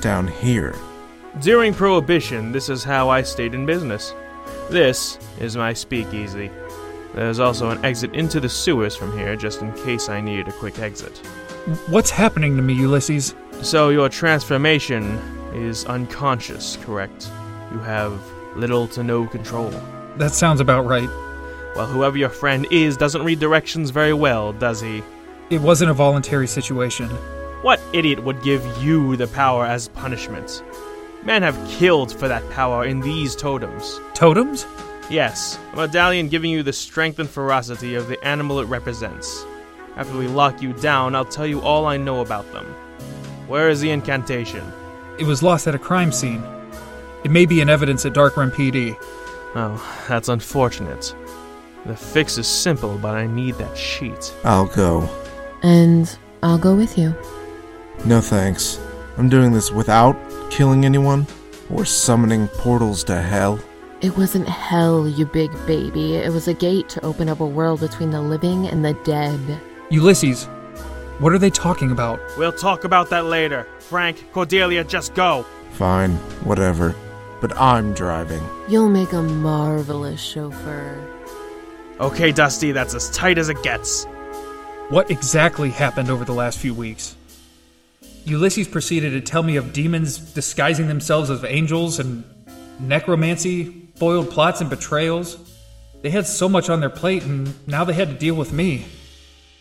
down 0.01 0.29
here? 0.29 0.75
During 1.41 1.73
Prohibition, 1.73 2.53
this 2.53 2.69
is 2.69 2.85
how 2.85 3.09
I 3.09 3.23
stayed 3.23 3.55
in 3.55 3.65
business. 3.65 4.15
This 4.71 5.19
is 5.41 5.57
my 5.57 5.73
speakeasy. 5.73 6.51
There's 7.15 7.41
also 7.41 7.71
an 7.71 7.85
exit 7.85 8.15
into 8.15 8.41
the 8.41 8.49
sewers 8.49 8.97
from 8.97 9.17
here, 9.17 9.37
just 9.37 9.61
in 9.61 9.73
case 9.85 10.09
I 10.09 10.21
needed 10.21 10.49
a 10.49 10.53
quick 10.53 10.79
exit. 10.79 11.21
What's 11.87 12.11
happening 12.11 12.57
to 12.57 12.62
me, 12.62 12.75
Ulysses? 12.75 13.37
So, 13.61 13.90
your 13.90 14.09
transformation 14.09 15.05
is 15.55 15.85
unconscious, 15.85 16.77
correct? 16.83 17.31
You 17.70 17.79
have 17.79 18.20
little 18.57 18.88
to 18.88 19.05
no 19.05 19.29
control. 19.29 19.70
That 20.16 20.33
sounds 20.33 20.59
about 20.59 20.87
right. 20.87 21.09
Well, 21.77 21.87
whoever 21.87 22.18
your 22.18 22.31
friend 22.31 22.66
is 22.72 22.96
doesn't 22.96 23.22
read 23.22 23.38
directions 23.38 23.90
very 23.90 24.12
well, 24.12 24.53
does 24.53 24.81
he? 24.81 25.05
It 25.51 25.61
wasn't 25.61 25.92
a 25.92 25.94
voluntary 25.94 26.48
situation. 26.48 27.09
What 27.62 27.81
idiot 27.92 28.25
would 28.25 28.42
give 28.42 28.64
you 28.79 29.14
the 29.14 29.29
power 29.29 29.64
as 29.64 29.87
punishment? 29.87 30.64
Men 31.22 31.42
have 31.42 31.70
killed 31.70 32.12
for 32.12 32.27
that 32.27 32.48
power 32.51 32.87
in 32.87 32.98
these 32.98 33.37
totems. 33.37 34.01
Totems? 34.14 34.66
Yes, 35.09 35.61
a 35.75 35.77
medallion 35.77 36.29
giving 36.29 36.51
you 36.51 36.64
the 36.64 36.72
strength 36.72 37.20
and 37.20 37.31
ferocity 37.31 37.94
of 37.94 38.09
the 38.09 38.22
animal 38.25 38.59
it 38.59 38.64
represents. 38.64 39.46
After 39.97 40.17
we 40.17 40.27
lock 40.27 40.63
you 40.63 40.73
down, 40.73 41.15
I'll 41.15 41.25
tell 41.25 41.47
you 41.47 41.61
all 41.61 41.87
I 41.87 41.97
know 41.97 42.21
about 42.21 42.51
them. 42.53 42.65
Where 43.47 43.69
is 43.69 43.81
the 43.81 43.91
incantation? 43.91 44.65
It 45.19 45.25
was 45.25 45.43
lost 45.43 45.67
at 45.67 45.75
a 45.75 45.79
crime 45.79 46.13
scene. 46.13 46.43
It 47.25 47.31
may 47.31 47.45
be 47.45 47.61
in 47.61 47.69
evidence 47.69 48.07
at 48.07 48.15
Darkroom 48.15 48.51
PD. 48.51 48.97
Oh, 49.55 50.05
that's 50.09 50.29
unfortunate. 50.29 51.15
The 51.85 51.95
fix 51.95 52.39
is 52.39 52.47
simple, 52.47 52.97
but 52.97 53.15
I 53.15 53.27
need 53.27 53.57
that 53.57 53.77
sheet. 53.77 54.35
I'll 54.45 54.67
go. 54.67 55.09
And 55.63 56.17
I'll 56.43 56.59
go 56.59 56.75
with 56.75 56.97
you. 56.97 57.15
No 58.05 58.21
thanks. 58.21 58.81
I'm 59.19 59.29
doing 59.29 59.53
this 59.53 59.71
without 59.71 60.17
killing 60.51 60.85
anyone 60.85 61.27
or 61.71 61.85
summoning 61.85 62.49
portals 62.49 63.05
to 63.05 63.21
hell. 63.21 63.61
It 64.01 64.17
wasn't 64.17 64.49
hell, 64.49 65.07
you 65.07 65.27
big 65.27 65.51
baby. 65.67 66.17
It 66.17 66.33
was 66.33 66.49
a 66.49 66.55
gate 66.55 66.89
to 66.91 67.05
open 67.05 67.29
up 67.29 67.41
a 67.41 67.47
world 67.47 67.81
between 67.81 68.11
the 68.11 68.23
living 68.23 68.67
and 68.67 68.85
the 68.85 68.95
dead. 69.05 69.61
Ulysses, 69.93 70.47
what 71.19 71.35
are 71.35 71.39
they 71.39 71.51
talking 71.51 71.91
about? 71.91 72.19
We'll 72.39 72.51
talk 72.51 72.85
about 72.85 73.11
that 73.11 73.27
later. 73.27 73.67
Frank, 73.79 74.33
Cordelia, 74.33 74.85
just 74.85 75.13
go. 75.13 75.45
Fine, 75.73 76.13
whatever. 76.45 76.95
But 77.43 77.55
I'm 77.59 77.93
driving. 77.93 78.43
You'll 78.71 78.89
make 78.89 79.13
a 79.13 79.21
marvelous 79.21 80.19
chauffeur. 80.19 80.99
Okay, 82.01 82.33
Dusty, 82.33 82.73
that's 82.73 82.95
as 82.95 83.11
tight 83.11 83.37
as 83.37 83.51
it 83.51 83.63
gets. 83.63 84.07
What 84.89 85.11
exactly 85.11 85.69
happened 85.69 86.09
over 86.09 86.25
the 86.25 86.33
last 86.33 86.59
few 86.59 86.73
weeks? 86.73 87.15
Ulysses 88.25 88.69
proceeded 88.69 89.11
to 89.11 89.21
tell 89.21 89.43
me 89.43 89.57
of 89.57 89.75
demons 89.75 90.17
disguising 90.17 90.89
themselves 90.89 91.29
as 91.29 91.45
angels 91.45 91.99
and 91.99 92.25
necromancy, 92.81 93.91
foiled 93.97 94.31
plots 94.31 94.63
and 94.63 94.71
betrayals. 94.71 95.37
They 96.01 96.09
had 96.09 96.27
so 96.27 96.49
much 96.49 96.71
on 96.71 96.81
their 96.81 96.89
plate, 96.89 97.25
and 97.25 97.53
now 97.69 97.85
they 97.85 97.93
had 97.93 98.09
to 98.09 98.15
deal 98.15 98.35
with 98.35 98.55
me. 98.55 98.87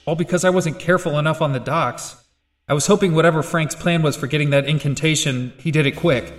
All 0.06 0.16
because 0.16 0.44
I 0.44 0.50
wasn't 0.50 0.80
careful 0.80 1.20
enough 1.20 1.42
on 1.42 1.54
the 1.54 1.60
docks. 1.60 2.16
I 2.68 2.74
was 2.74 2.88
hoping 2.88 3.14
whatever 3.14 3.44
Frank's 3.44 3.76
plan 3.76 4.02
was 4.02 4.16
for 4.16 4.28
getting 4.28 4.50
that 4.50 4.66
incantation, 4.66 5.54
he 5.60 5.72
did 5.72 5.86
it 5.86 5.96
quick. 5.96 6.34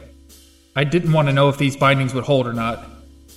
I 0.75 0.85
didn't 0.85 1.13
want 1.13 1.29
to 1.29 1.35
know 1.35 1.49
if 1.49 1.59
these 1.59 1.77
bindings 1.77 2.15
would 2.15 2.25
hold 2.25 2.47
or 2.47 2.53
not. 2.53 2.85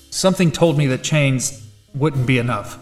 Something 0.09 0.51
told 0.51 0.77
me 0.77 0.87
that 0.87 1.03
chains 1.03 1.67
wouldn't 1.93 2.25
be 2.25 2.37
enough. 2.37 2.79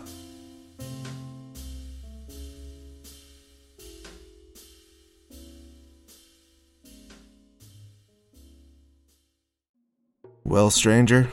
Well, 10.46 10.70
stranger, 10.70 11.32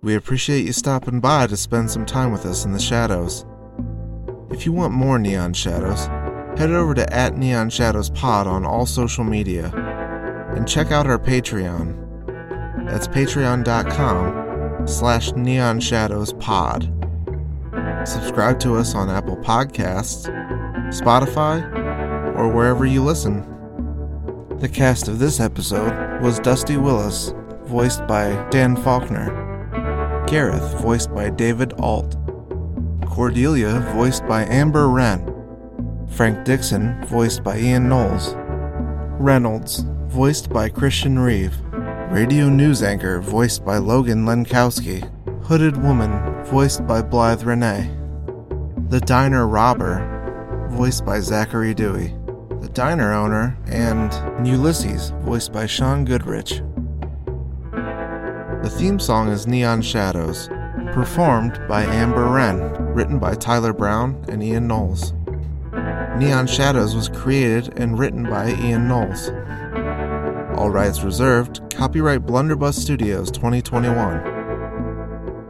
we 0.00 0.14
appreciate 0.14 0.64
you 0.64 0.72
stopping 0.72 1.20
by 1.20 1.46
to 1.48 1.56
spend 1.56 1.90
some 1.90 2.06
time 2.06 2.32
with 2.32 2.46
us 2.46 2.64
in 2.64 2.72
the 2.72 2.78
shadows. 2.78 3.44
If 4.56 4.64
you 4.64 4.72
want 4.72 4.94
more 4.94 5.18
Neon 5.18 5.52
Shadows, 5.52 6.06
head 6.58 6.70
over 6.70 6.94
to 6.94 7.12
at 7.12 7.36
Neon 7.36 7.68
Shadows 7.68 8.08
Pod 8.08 8.46
on 8.46 8.64
all 8.64 8.86
social 8.86 9.22
media 9.22 9.66
and 10.56 10.66
check 10.66 10.90
out 10.90 11.06
our 11.06 11.18
Patreon. 11.18 12.86
That's 12.86 13.06
patreon.com 13.06 14.88
slash 14.88 15.32
neon 15.32 15.78
shadows 15.78 16.32
pod. 16.32 16.84
Subscribe 18.06 18.58
to 18.60 18.76
us 18.76 18.94
on 18.94 19.10
Apple 19.10 19.36
Podcasts, 19.36 20.26
Spotify, 20.88 21.60
or 22.34 22.48
wherever 22.48 22.86
you 22.86 23.04
listen. 23.04 23.42
The 24.58 24.70
cast 24.70 25.06
of 25.06 25.18
this 25.18 25.38
episode 25.38 26.22
was 26.22 26.38
Dusty 26.38 26.78
Willis, 26.78 27.34
voiced 27.64 28.06
by 28.06 28.48
Dan 28.48 28.74
Faulkner, 28.74 30.24
Gareth, 30.26 30.80
voiced 30.80 31.14
by 31.14 31.28
David 31.28 31.74
Alt, 31.78 32.16
Cordelia, 33.16 33.80
voiced 33.94 34.28
by 34.28 34.44
Amber 34.44 34.90
Wren, 34.90 35.24
Frank 36.06 36.44
Dixon, 36.44 37.02
voiced 37.06 37.42
by 37.42 37.56
Ian 37.56 37.88
Knowles, 37.88 38.34
Reynolds, 39.18 39.86
voiced 40.08 40.50
by 40.50 40.68
Christian 40.68 41.18
Reeve, 41.18 41.58
Radio 42.10 42.50
news 42.50 42.82
anchor, 42.82 43.22
voiced 43.22 43.64
by 43.64 43.78
Logan 43.78 44.26
Lenkowski. 44.26 45.10
Hooded 45.44 45.82
woman, 45.82 46.44
voiced 46.44 46.86
by 46.86 47.00
Blythe 47.00 47.44
Renee. 47.44 47.90
The 48.90 49.00
diner 49.00 49.48
robber, 49.48 50.68
voiced 50.72 51.06
by 51.06 51.20
Zachary 51.20 51.72
Dewey. 51.72 52.14
The 52.60 52.68
diner 52.74 53.14
owner, 53.14 53.56
and 53.64 54.12
Ulysses, 54.46 55.14
voiced 55.22 55.54
by 55.54 55.64
Sean 55.64 56.04
Goodrich. 56.04 56.60
The 57.72 58.74
theme 58.76 58.98
song 59.00 59.28
is 59.28 59.46
Neon 59.46 59.80
Shadows, 59.80 60.48
performed 60.92 61.58
by 61.66 61.84
Amber 61.84 62.28
Wren, 62.28 62.85
written 62.96 63.18
by 63.18 63.34
Tyler 63.34 63.74
Brown 63.74 64.24
and 64.30 64.42
Ian 64.42 64.66
Knowles. 64.66 65.12
Neon 66.16 66.46
Shadows 66.46 66.96
was 66.96 67.10
created 67.10 67.78
and 67.78 67.98
written 67.98 68.22
by 68.22 68.54
Ian 68.54 68.88
Knowles. 68.88 69.28
All 70.58 70.70
rights 70.70 71.02
reserved, 71.02 71.60
copyright 71.70 72.24
Blunderbuss 72.24 72.74
Studios 72.80 73.30
2021. 73.30 74.22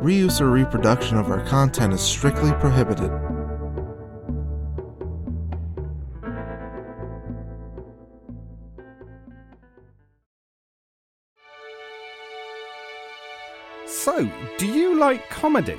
Reuse 0.02 0.40
or 0.40 0.50
reproduction 0.50 1.18
of 1.18 1.30
our 1.30 1.46
content 1.46 1.94
is 1.94 2.00
strictly 2.00 2.50
prohibited. 2.54 3.12
So, 13.86 14.28
do 14.58 14.66
you 14.66 14.98
like 14.98 15.30
comedy? 15.30 15.78